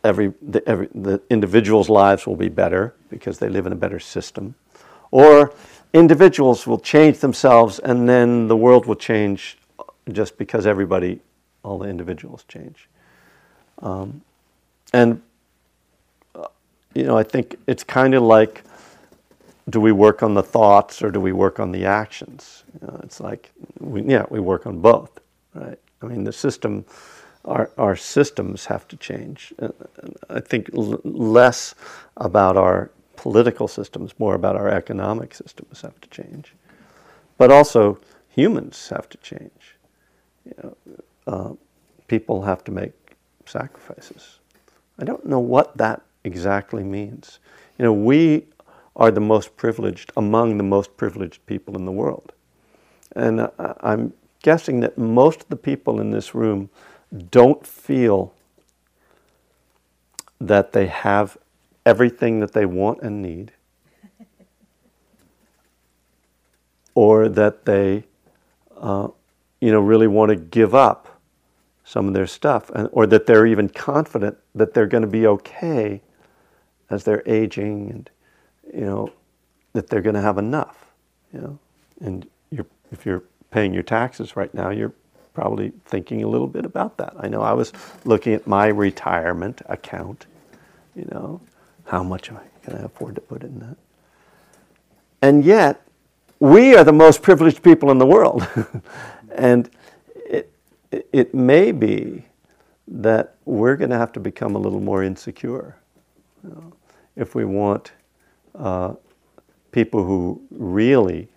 [0.04, 4.00] every the, every the individuals' lives will be better because they live in a better
[4.00, 4.54] system,
[5.10, 5.54] or
[5.92, 9.58] individuals will change themselves and then the world will change
[10.12, 11.20] just because everybody,
[11.62, 12.88] all the individuals change.
[13.78, 14.22] Um,
[14.92, 15.22] and
[16.96, 18.62] you know, I think it's kind of like
[19.68, 22.64] do we work on the thoughts or do we work on the actions?
[22.80, 25.18] You know, it's like, we, yeah, we work on both,
[25.54, 25.78] right?
[26.02, 26.84] I mean, the system,
[27.44, 29.52] our, our systems have to change.
[29.58, 29.70] Uh,
[30.30, 31.74] I think l- less
[32.16, 36.54] about our political systems, more about our economic systems have to change.
[37.36, 39.76] But also, humans have to change.
[40.44, 40.76] You know,
[41.26, 41.52] uh,
[42.06, 42.92] people have to make
[43.46, 44.38] sacrifices.
[44.98, 47.38] I don't know what that exactly means.
[47.78, 48.46] You know, we
[48.96, 52.32] are the most privileged, among the most privileged people in the world.
[53.14, 54.12] And uh, I'm
[54.42, 56.68] guessing that most of the people in this room
[57.30, 58.34] don't feel
[60.40, 61.38] that they have
[61.86, 63.52] everything that they want and need,
[66.94, 68.04] or that they,
[68.76, 69.08] uh,
[69.60, 71.20] you know, really want to give up
[71.84, 75.26] some of their stuff, and, or that they're even confident that they're going to be
[75.26, 76.02] okay
[76.90, 78.10] as they're aging and
[78.72, 79.12] you know,
[79.72, 80.86] that they're going to have enough,
[81.32, 81.58] you know.
[82.00, 84.92] And you're, if you're paying your taxes right now, you're
[85.34, 87.14] probably thinking a little bit about that.
[87.18, 87.72] I know I was
[88.04, 90.26] looking at my retirement account,
[90.94, 91.40] you know,
[91.84, 93.76] how much am I going to afford to put in that?
[95.22, 95.86] And yet,
[96.40, 98.46] we are the most privileged people in the world.
[99.34, 99.70] and
[100.14, 100.52] it,
[100.90, 102.24] it may be
[102.88, 105.76] that we're going to have to become a little more insecure
[106.46, 106.72] you know,
[107.16, 107.92] if we want
[108.54, 108.94] uh,
[109.72, 111.28] people who really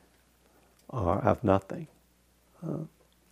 [0.89, 1.87] are, have nothing
[2.65, 2.77] uh,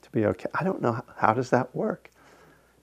[0.01, 0.47] to be okay.
[0.53, 2.09] I don't know how, how does that work.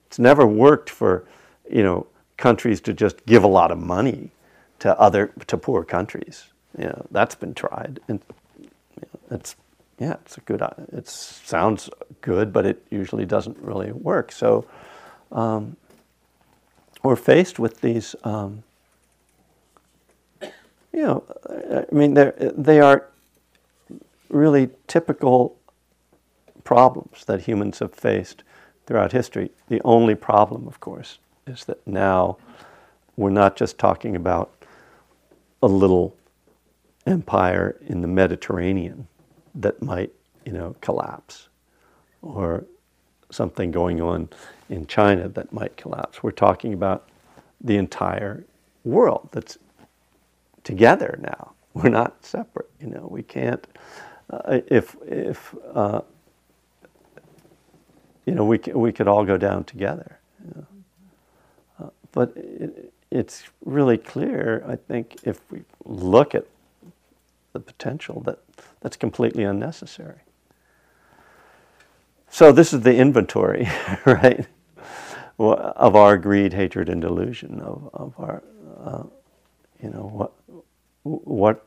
[0.07, 1.25] It's never worked for
[1.69, 4.31] you know countries to just give a lot of money
[4.79, 6.45] to other to poor countries.
[6.77, 8.21] You know that's been tried, and
[8.59, 8.69] you
[9.01, 9.55] know, it's
[9.99, 10.61] yeah, it's a good.
[10.91, 11.89] It sounds
[12.21, 14.31] good, but it usually doesn't really work.
[14.31, 14.65] So
[15.31, 15.77] um,
[17.01, 18.15] we're faced with these.
[18.23, 18.63] Um,
[20.95, 21.23] you know,
[21.91, 23.09] I mean, they are
[24.29, 25.57] really typical
[26.63, 28.43] problems that humans have faced
[28.85, 29.51] throughout history.
[29.67, 32.37] The only problem, of course, is that now
[33.17, 34.51] we're not just talking about
[35.61, 36.15] a little
[37.05, 39.07] empire in the Mediterranean
[39.53, 40.11] that might,
[40.45, 41.49] you know, collapse,
[42.21, 42.65] or
[43.31, 44.29] something going on
[44.69, 46.23] in China that might collapse.
[46.23, 47.09] We're talking about
[47.61, 48.45] the entire
[48.83, 49.57] world that's
[50.65, 51.53] together now.
[51.73, 52.69] We're not separate.
[52.81, 53.65] You know, we can't.
[54.29, 56.01] Uh, if if uh,
[58.25, 60.19] you know, we, we could all go down together.
[60.43, 61.85] you know.
[61.85, 66.45] Uh, but it, it's really clear, I think, if we look at
[67.53, 68.39] the potential, that
[68.81, 70.19] that's completely unnecessary.
[72.29, 73.69] So this is the inventory,
[74.05, 74.45] right,
[75.39, 78.43] of our greed, hatred, and delusion, of, of our,
[78.83, 79.03] uh,
[79.81, 80.33] you know, what,
[81.03, 81.65] what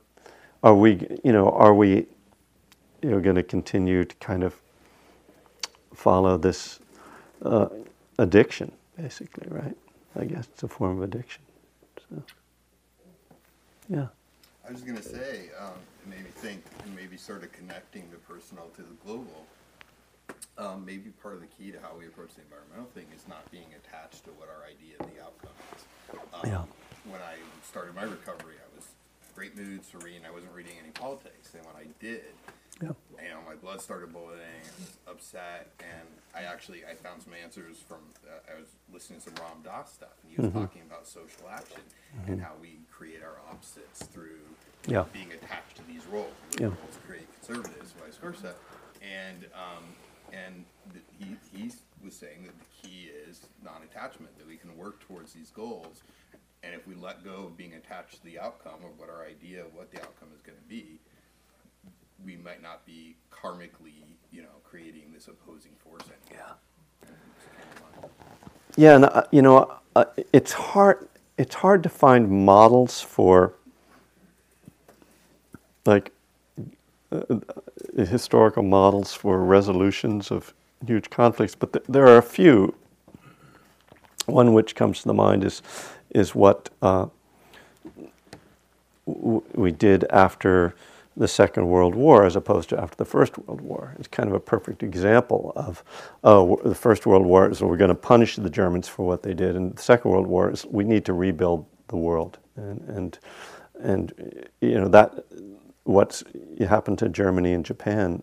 [0.62, 2.06] are we, you know, are we,
[3.02, 4.60] you know, going to continue to kind of
[5.94, 6.80] follow this
[7.42, 7.68] uh,
[8.18, 9.76] addiction, basically, right?
[10.18, 11.42] I guess it's a form of addiction.
[12.08, 12.22] So,
[13.88, 14.06] yeah.
[14.66, 18.18] I was gonna say, um, it made me think, and maybe sort of connecting the
[18.18, 19.46] personal to the global.
[20.58, 23.48] Um, maybe part of the key to how we approach the environmental thing is not
[23.50, 25.84] being attached to what our idea of the outcome is.
[26.34, 26.77] Um, Yeah.
[27.04, 28.86] When I started my recovery, I was
[29.34, 32.24] great mood, serene, I wasn't reading any politics, and when I did,
[32.82, 32.92] Yeah.
[33.22, 37.32] you know, my blood started boiling, I was upset, and I actually, I found some
[37.34, 40.82] answers from, uh, I was listening to some Ram Dass stuff, and he was talking
[40.82, 41.80] about social action
[42.26, 44.40] and how we create our opposites through
[44.86, 45.04] Yeah.
[45.12, 46.34] being attached to these roles.
[46.58, 46.68] Yeah.
[46.68, 48.54] Liberals create conservatives, vice versa.
[49.02, 49.84] And, um,
[50.32, 51.72] and th- he, he
[52.04, 56.02] was saying that the key is non-attachment, that we can work towards these goals.
[56.62, 59.64] And if we let go of being attached to the outcome or what our idea
[59.64, 61.00] of what the outcome is gonna be,
[62.24, 66.46] we might not be karmically, you know, creating this opposing force anymore.
[67.02, 67.08] Yeah.
[67.08, 68.10] And it's kind of fun.
[68.76, 71.08] Yeah, and uh, you know, uh, it's hard.
[71.36, 73.54] It's hard to find models for
[75.86, 76.12] like
[77.12, 80.52] uh, uh, historical models for resolutions of
[80.86, 82.74] huge conflicts, but th- there are a few.
[84.26, 85.62] One which comes to the mind is
[86.10, 87.06] is what uh,
[89.06, 90.74] w- we did after
[91.16, 93.94] the Second World War as opposed to after the First World War.
[93.98, 95.82] It's kind of a perfect example of
[96.24, 99.34] oh, the First World War is we're going to punish the Germans for what they
[99.34, 103.18] did, and the Second World War is we need to rebuild the world, and and
[103.80, 105.24] and you know that
[105.84, 106.22] what's
[106.60, 108.22] happened to Germany and Japan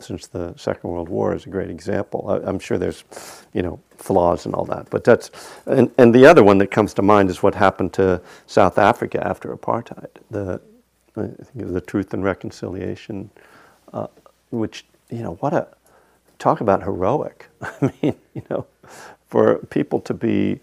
[0.00, 2.26] since the Second World War is a great example.
[2.28, 3.04] I, I'm sure there's,
[3.52, 5.30] you know, flaws and all that, but that's
[5.66, 9.26] and, and the other one that comes to mind is what happened to South Africa
[9.26, 10.08] after apartheid.
[10.30, 10.60] The
[11.16, 13.30] I think the Truth and Reconciliation,
[13.92, 14.08] uh,
[14.50, 15.68] which you know what a
[16.38, 17.48] talk about heroic.
[17.62, 18.66] I mean, you know,
[19.28, 20.60] for people to be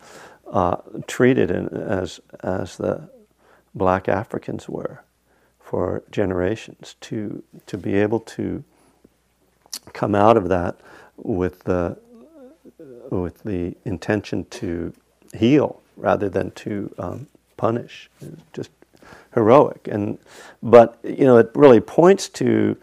[0.52, 3.10] uh, treated in, as as the
[3.74, 5.04] black Africans were
[5.60, 8.64] for generations to to be able to
[9.94, 10.80] come out of that
[11.18, 11.98] with the
[13.10, 14.94] with the intention to
[15.34, 18.10] heal rather than to um, punish.
[18.22, 18.72] Is just
[19.34, 19.88] heroic.
[19.90, 20.18] And
[20.62, 22.78] but you know it really points to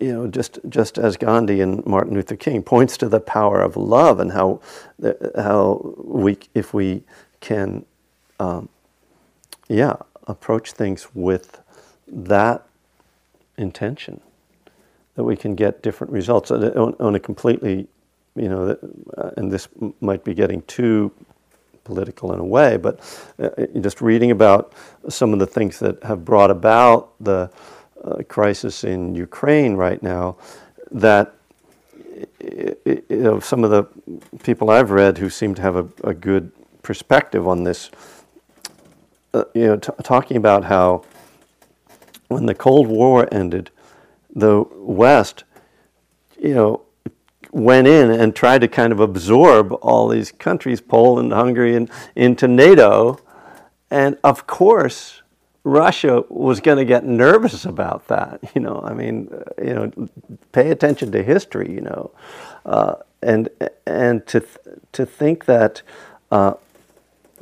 [0.00, 3.76] you know just just as Gandhi and Martin Luther King points to the power of
[3.76, 4.60] love and how
[5.36, 7.02] how we if we
[7.40, 7.84] can
[8.38, 8.68] um,
[9.68, 11.60] yeah approach things with
[12.06, 12.66] that
[13.56, 14.20] intention
[15.20, 16.50] that we can get different results.
[16.50, 17.86] On, on- on a completely,
[18.36, 18.74] you know,
[19.18, 19.68] uh, and this
[20.00, 21.12] might be getting too
[21.84, 23.00] political in a way, but
[23.38, 24.72] uh, uh, just reading about
[25.10, 27.50] some of the things that have brought about the
[28.02, 30.38] uh, crisis in Ukraine right now,
[30.90, 31.34] that
[32.40, 33.84] you know, some of the
[34.42, 36.50] people I've read who seem to have a, a good
[36.82, 37.90] perspective on this,
[39.34, 41.04] uh, you know, t- talking about how
[42.28, 43.70] when the Cold War ended,
[44.34, 45.44] the West,
[46.38, 46.82] you know,
[47.52, 52.46] went in and tried to kind of absorb all these countries, Poland, Hungary, and into
[52.46, 53.18] NATO.
[53.90, 55.22] And of course,
[55.64, 58.40] Russia was going to get nervous about that.
[58.54, 60.08] You know, I mean, uh, you know,
[60.52, 61.72] pay attention to history.
[61.72, 62.10] You know,
[62.64, 63.48] uh, and
[63.86, 64.58] and to th-
[64.92, 65.82] to think that.
[66.30, 66.54] Uh,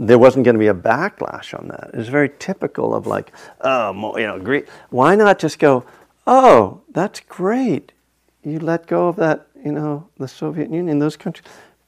[0.01, 1.91] there wasn't going to be a backlash on that.
[1.93, 3.33] It's very typical of like,
[3.63, 4.69] oh, you know, great.
[4.91, 5.85] Why not just go,
[6.29, 7.93] oh, that's great.
[8.45, 11.47] You let go of that, you know, the Soviet Union, those countries.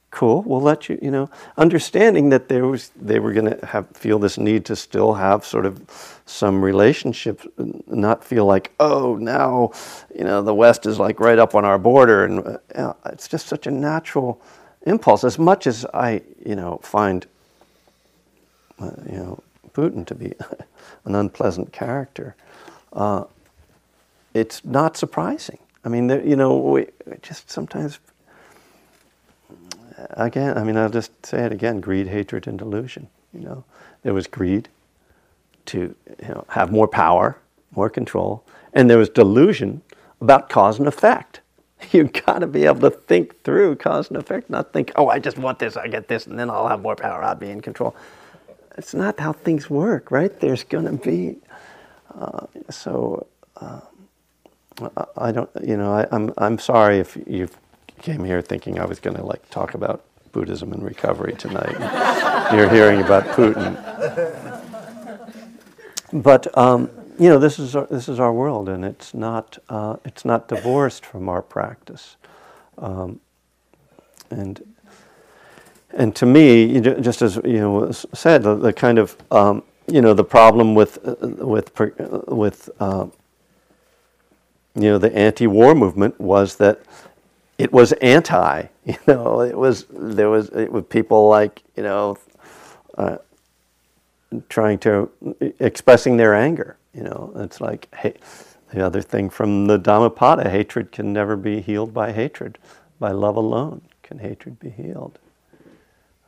[0.09, 0.41] Cool.
[0.41, 4.19] We'll let you, you know, understanding that there was they were going to have feel
[4.19, 7.39] this need to still have sort of some relationship,
[7.87, 9.71] not feel like, oh, now,
[10.13, 13.29] you know, the West is like right up on our border, and uh, yeah, it's
[13.29, 14.41] just such a natural
[14.85, 15.23] impulse.
[15.23, 17.25] As much as I, you know, find
[18.81, 20.33] uh, you know, Putin to be
[21.05, 22.35] an unpleasant character,
[22.91, 23.23] uh,
[24.33, 25.59] it's not surprising.
[25.83, 26.87] I mean, there, you know, we
[27.21, 27.99] just sometimes,
[30.11, 33.07] again, I mean, I'll just say it again greed, hatred, and delusion.
[33.33, 33.63] You know,
[34.03, 34.69] there was greed
[35.67, 37.37] to you know, have more power,
[37.75, 39.81] more control, and there was delusion
[40.19, 41.41] about cause and effect.
[41.91, 45.19] You've got to be able to think through cause and effect, not think, oh, I
[45.19, 47.61] just want this, I get this, and then I'll have more power, I'll be in
[47.61, 47.95] control.
[48.77, 50.39] It's not how things work, right?
[50.39, 51.37] There's going to be,
[52.13, 53.27] uh, so
[53.57, 53.81] uh,
[55.17, 57.47] I- don't, you know, I, I'm, I'm sorry if you
[58.01, 61.75] came here thinking I was going to like talk about Buddhism and recovery tonight.
[62.53, 63.77] You're hearing about Putin.
[66.13, 69.97] But um, you know, this is our, this is our world, and it's not uh,
[70.03, 72.15] it's not divorced from our practice.
[72.77, 73.19] Um,
[74.29, 74.61] and
[75.93, 80.13] and to me, just as you know said, the, the kind of um, you know
[80.13, 81.15] the problem with uh,
[81.45, 83.07] with uh, with uh,
[84.75, 86.81] you know the anti-war movement was that
[87.57, 88.67] it was anti.
[88.83, 92.17] You know, it was there was it was people like you know
[92.97, 93.17] uh,
[94.49, 95.11] trying to
[95.59, 96.77] expressing their anger.
[96.95, 98.15] You know, it's like hey,
[98.73, 102.57] the other thing from the Dhammapada: hatred can never be healed by hatred.
[102.99, 105.19] By love alone can hatred be healed.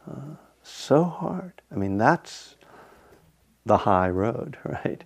[0.07, 1.53] Uh, so hard.
[1.71, 2.55] I mean, that's
[3.65, 5.03] the high road, right?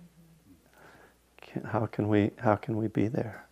[1.58, 3.44] Can, how can we how can we be there?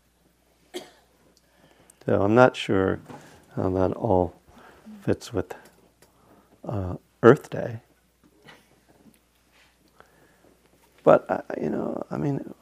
[2.04, 3.00] So I'm not sure
[3.56, 4.34] how that all
[5.02, 5.54] fits with
[6.64, 7.80] uh, Earth Day.
[11.02, 12.52] But, uh, you know, I mean,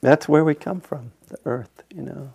[0.00, 2.32] that's where we come from, the Earth, you know.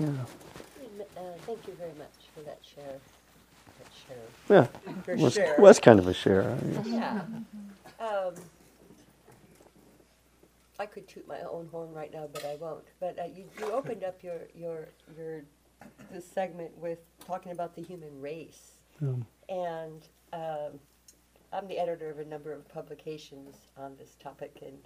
[0.00, 0.08] Yeah.
[0.08, 2.98] Uh, thank you very much for that share.
[3.78, 3.90] That
[4.48, 4.68] share.
[5.08, 5.16] Yeah.
[5.16, 6.42] Was, was kind of a share.
[6.42, 6.86] I guess.
[6.86, 7.20] Yeah.
[8.04, 8.34] Um,
[10.78, 12.84] I could toot my own horn right now, but I won't.
[13.00, 15.42] But uh, you, you opened up your, your, your,
[16.12, 18.72] this segment with talking about the human race.
[19.00, 20.02] Um, And
[20.32, 20.80] um,
[21.52, 24.78] I'm the editor of a number of publications on this topic and,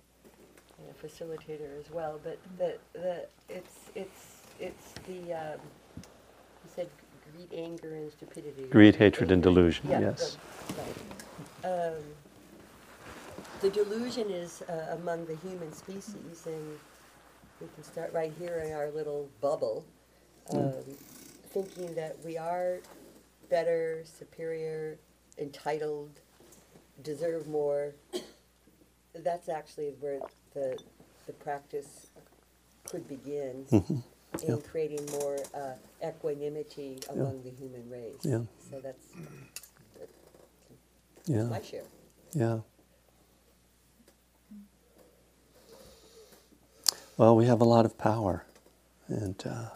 [0.78, 2.20] and a facilitator as well.
[2.22, 5.60] But the, the, it's, it's, it's the, um,
[5.96, 6.88] you said
[7.32, 8.64] greed, anger, and stupidity.
[8.64, 10.36] Greed, hatred, and delusion, Yeah, yes.
[10.76, 11.70] right.
[11.70, 11.94] Um,
[13.60, 16.78] the delusion is uh, among the human species, and
[17.60, 19.84] we can start right here in our little bubble,
[20.50, 20.72] um,
[21.50, 22.78] thinking that we are
[23.50, 24.98] better, superior,
[25.38, 26.10] entitled,
[27.02, 27.94] deserve more.
[29.14, 30.20] That's actually where
[30.54, 30.78] the
[31.26, 32.06] the practice
[32.84, 34.02] could begin in
[34.46, 34.56] yeah.
[34.70, 35.74] creating more uh,
[36.06, 38.20] equanimity among the human race.
[38.22, 38.42] Yeah.
[38.70, 39.04] So that's
[41.26, 41.42] Yeah.
[41.44, 41.82] my share.
[42.32, 42.60] Yeah.
[47.18, 48.46] Well, we have a lot of power,
[49.08, 49.70] and uh,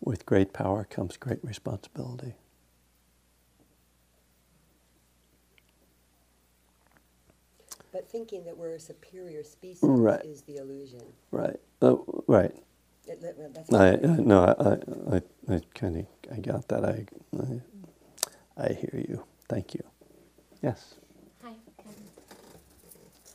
[0.00, 2.34] with great power comes great responsibility.
[7.92, 10.24] But thinking that we're a superior species Right.
[10.24, 11.02] is the illusion.
[11.32, 11.60] Right.
[11.82, 11.96] Uh,
[12.28, 12.54] right.
[13.08, 15.22] It- that- that's I, what- I no, I, I,
[15.56, 16.84] I kind of I got that.
[16.84, 17.06] I,
[17.38, 17.60] I,
[18.66, 19.24] I hear you.
[19.48, 19.82] Thank you.
[20.62, 20.96] Yes.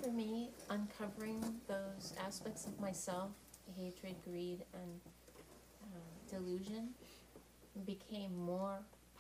[0.06, 3.32] For me, uncovering those aspects of myself,
[3.76, 5.02] hatred, greed, and
[5.82, 5.98] uh,
[6.30, 6.90] delusion,
[7.88, 8.78] became more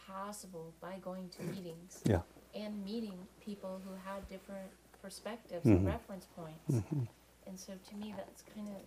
[0.07, 2.21] possible by going to meetings Yeah.
[2.53, 4.69] and meeting people who had different
[5.01, 5.77] perspectives Mhm.
[5.77, 6.85] and reference points.
[6.87, 7.05] hmm
[7.47, 8.81] And so to me, that's kind of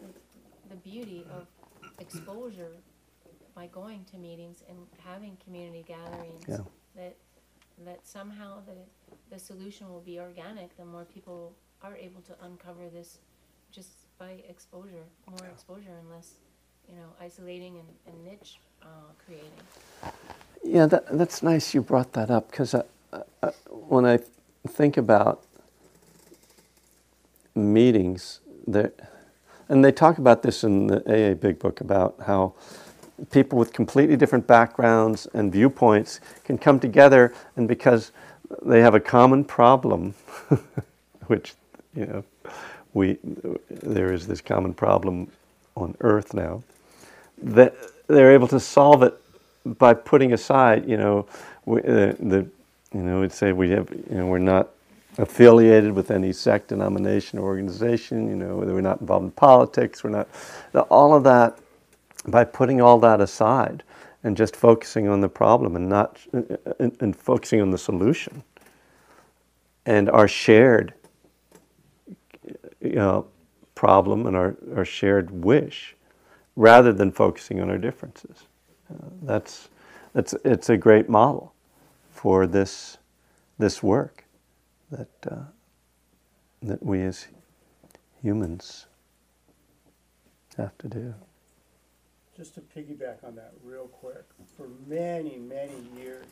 [0.00, 0.18] the,
[0.70, 1.46] the beauty of
[1.98, 2.72] exposure
[3.54, 6.46] by going to meetings and having community gatherings.
[6.48, 6.64] Yeah.
[6.96, 7.16] That,
[7.84, 8.74] that somehow the,
[9.34, 11.52] the solution will be organic, the more people
[11.82, 13.18] are able to uncover this
[13.70, 16.34] just by exposure, more exposure and less,
[16.88, 18.86] you know, isolating and, and niche uh,
[19.24, 19.50] creating.
[20.64, 24.04] Yeah, that, that's nice you brought that up because I, uh, I, uh, uh, when
[24.04, 24.18] I
[24.66, 25.44] think about
[27.54, 28.92] meetings, there,
[29.68, 32.54] and they talk about this in the AA Big Book about how
[33.30, 38.12] people with completely different backgrounds and viewpoints can come together, and because
[38.62, 40.14] they have a common problem,
[41.26, 41.54] which
[41.94, 42.24] you know,
[42.94, 43.18] we
[43.70, 45.30] there is this common problem
[45.76, 46.62] on Earth now,
[47.42, 47.74] that
[48.06, 49.14] they're able to solve it
[49.64, 51.26] by putting aside, you know,
[51.66, 52.46] we, uh, the,
[52.92, 54.70] you know, we'd say we have, you know, we're not
[55.18, 58.28] affiliated with any sect, denomination, or organization.
[58.28, 60.02] You know, whether we're not involved in politics.
[60.02, 60.28] We're not
[60.90, 61.58] all of that.
[62.30, 63.82] By putting all that aside
[64.24, 66.18] and just focusing on the problem and not
[66.78, 68.42] and, and focusing on the solution
[69.86, 70.94] and our shared
[72.80, 73.26] you know,
[73.74, 75.96] problem and our, our shared wish
[76.56, 78.46] rather than focusing on our differences.
[78.92, 79.68] Uh, that's,
[80.12, 81.54] that's, it's a great model
[82.10, 82.98] for this,
[83.58, 84.24] this work
[84.90, 85.36] that, uh,
[86.62, 87.28] that we as
[88.22, 88.86] humans
[90.56, 91.14] have to do.
[92.38, 94.22] Just to piggyback on that real quick,
[94.56, 96.26] for many, many years,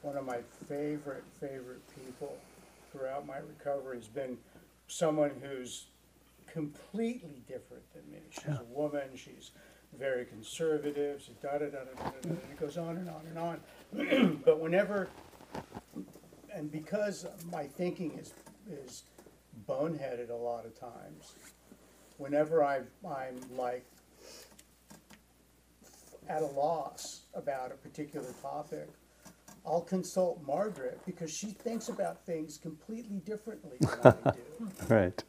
[0.00, 2.38] one of my favorite, favorite people
[2.90, 4.38] throughout my recovery has been
[4.88, 5.88] someone who's
[6.46, 8.20] completely different than me.
[8.30, 8.60] She's Yeah.
[8.60, 9.50] a woman, she's
[9.92, 13.10] very conservative, she's da da da da da da, da, and it goes on and
[13.10, 14.40] on and on.
[14.46, 15.08] but whenever,
[16.54, 18.32] and because my thinking is
[18.66, 19.04] is
[19.68, 21.34] boneheaded a lot of times,
[22.16, 23.84] whenever I I'm like
[26.28, 28.88] at a loss about a particular topic,
[29.66, 34.68] I'll consult Margaret because she thinks about things completely differently than I do.
[34.88, 35.24] Right.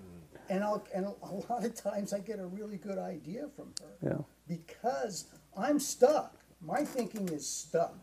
[0.49, 4.09] And I'll, and a lot of times I get a really good idea from her
[4.09, 4.17] Yeah.
[4.47, 5.25] because
[5.57, 6.35] I'm stuck.
[6.61, 7.95] My thinking is stuck.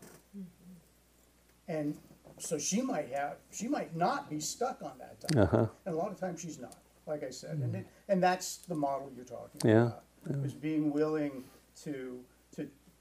[1.67, 1.97] And
[2.39, 5.37] so she might have, she might not be stuck on that topic.
[5.37, 5.67] Uh-huh.
[5.85, 6.75] And a lot of times she's not,
[7.07, 7.59] like I said.
[7.59, 9.91] And, it, and that's the model you're talking Yeah,
[10.25, 10.45] about.
[10.45, 11.43] Is being willing
[11.83, 12.19] to, to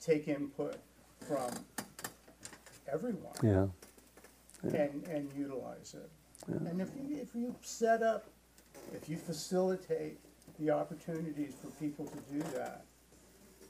[0.04, 0.76] take input
[1.26, 1.50] from
[2.92, 3.66] everyone Yeah.
[4.62, 6.10] and, and utilize it.
[6.48, 8.26] And if you, if you set up,
[8.92, 10.18] if you facilitate
[10.58, 12.84] the opportunities for people to do that,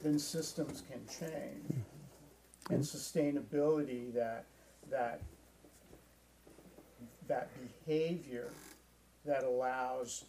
[0.03, 1.65] then systems can change.
[1.65, 2.75] Mm-hmm.
[2.75, 4.47] And sustainability, that,
[4.91, 5.21] that,
[7.29, 7.51] that
[7.85, 8.51] behavior
[9.27, 10.25] that allows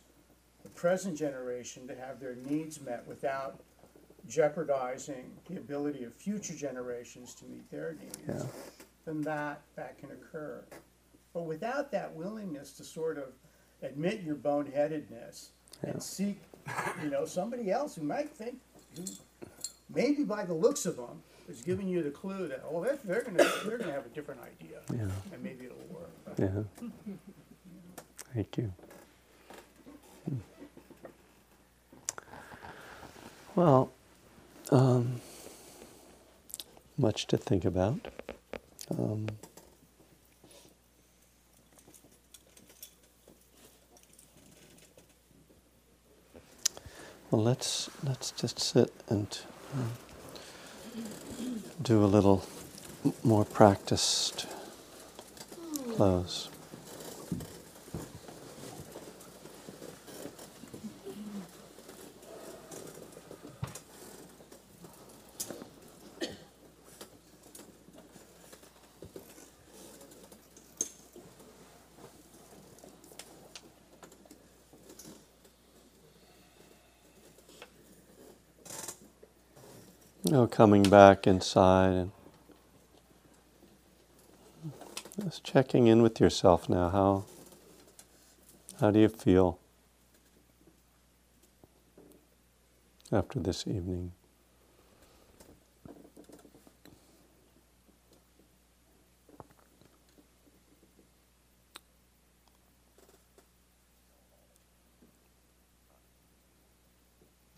[0.64, 3.60] the present generation to have their needs met without
[4.28, 8.42] jeopardizing the ability of future generations to meet their needs Yeah.
[9.06, 10.64] then that, that can occur.
[11.34, 13.26] But without that willingness to sort of
[13.82, 15.50] admit your boneheadedness
[15.82, 16.40] and seek,
[17.04, 18.58] you know, somebody else who might think,
[18.96, 19.04] who
[19.94, 23.22] maybe by the looks of them, is giving you the clue that, oh, they're, they're
[23.24, 25.12] gonna, they're gonna have a different idea, Yeah.
[25.34, 26.10] and maybe it'll work.
[26.38, 26.88] Yeah.
[28.34, 28.72] Thank you.
[30.30, 30.36] Hmm.
[33.56, 33.92] Well,
[34.72, 35.22] um,
[36.98, 38.00] much to think about.
[38.92, 39.28] Um,
[47.32, 49.40] well, let's let's just sit and
[49.74, 49.92] um,
[51.82, 52.46] do a little
[53.24, 54.46] more practiced
[55.96, 56.50] close.
[80.34, 82.12] Know, coming back inside and
[85.24, 86.90] just checking in with yourself now.
[86.90, 87.26] How
[88.80, 89.60] how do you feel
[93.12, 94.14] after this evening?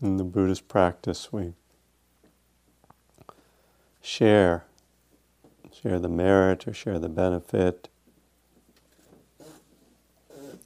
[0.02, 1.54] In the Buddhist practice, we
[4.16, 4.64] share
[5.70, 7.90] share the merit or share the benefit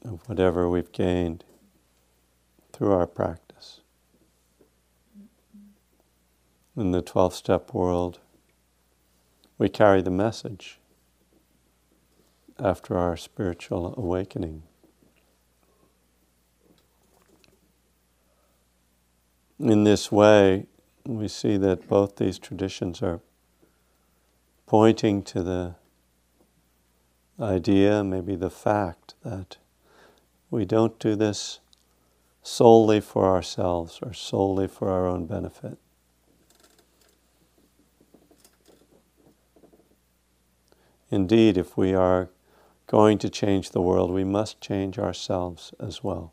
[0.05, 1.42] of whatever we've gained
[2.72, 3.80] through our practice.
[6.76, 8.20] In the 12 step world,
[9.59, 10.78] we carry the message
[12.57, 14.62] after our spiritual awakening.
[19.59, 20.66] In this way,
[21.05, 23.20] we see that both these traditions are
[24.70, 25.74] pointing to the
[27.40, 29.56] idea, maybe the fact, that
[30.48, 31.58] we don't do this
[32.40, 35.76] solely for ourselves or solely for our own benefit.
[41.10, 42.30] Indeed, if we are
[42.86, 46.32] going to change the world, we must change ourselves as well.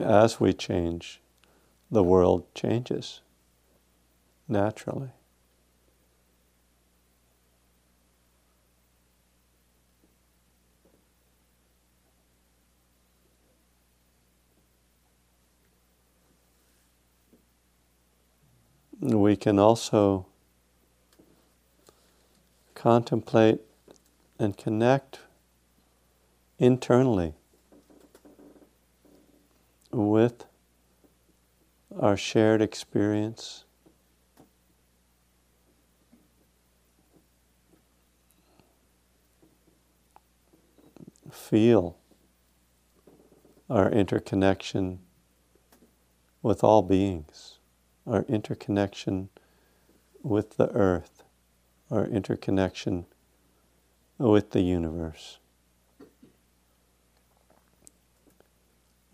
[0.00, 1.20] As we change,
[1.90, 3.20] the world changes
[4.48, 5.10] naturally.
[19.00, 20.26] We can also
[22.74, 23.60] contemplate
[24.38, 25.20] and connect
[26.58, 27.34] internally
[29.96, 30.44] with
[31.98, 33.64] our shared experience.
[41.30, 41.96] Feel
[43.70, 45.00] our interconnection
[46.42, 47.58] with all beings,
[48.06, 49.30] our interconnection
[50.22, 51.24] with the earth,
[51.90, 53.06] our interconnection
[54.18, 55.38] with the universe.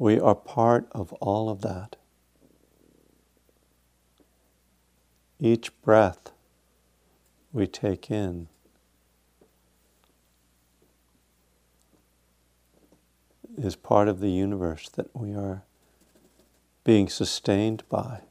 [0.03, 1.94] We are part of all of that.
[5.38, 6.32] Each breath
[7.53, 8.48] we take in
[13.57, 15.62] is part of the universe that we are
[16.82, 18.22] being sustained by.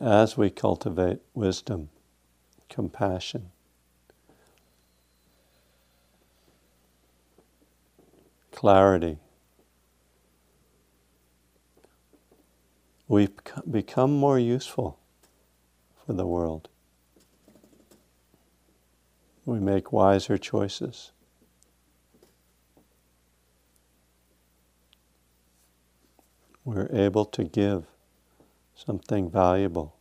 [0.00, 1.88] As we cultivate wisdom,
[2.68, 3.50] compassion,
[8.52, 9.18] clarity,
[13.08, 13.28] we
[13.70, 14.98] become more useful
[16.04, 16.68] for the world.
[19.46, 21.12] We make wiser choices.
[26.64, 27.86] We're able to give
[28.76, 29.96] something valuable.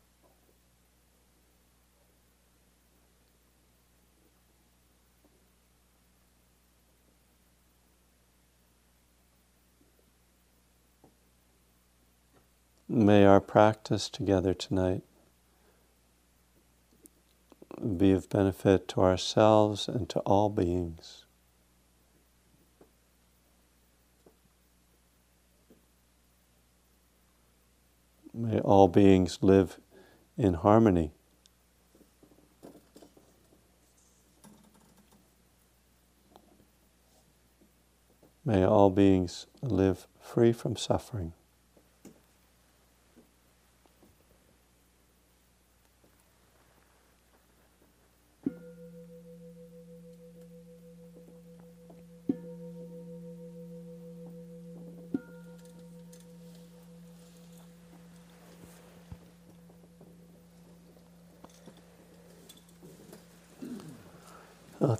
[12.87, 15.01] May our practice together tonight
[17.97, 21.24] be of benefit to ourselves and to all beings.
[28.37, 29.79] May all beings live
[30.37, 31.13] in harmony.
[38.43, 41.31] May all beings live free from suffering.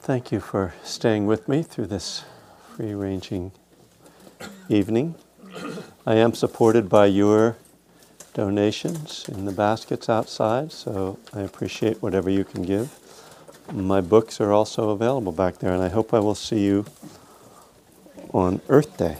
[0.06, 2.24] Thank you for staying with me through this
[2.76, 3.52] free ranging
[4.70, 5.16] evening.
[6.06, 7.58] I am supported by your
[8.36, 12.94] donations in the baskets outside, so I appreciate whatever you can give.
[13.74, 16.86] My books are also available back there, and I hope I will see you
[18.32, 19.18] on Earth Day.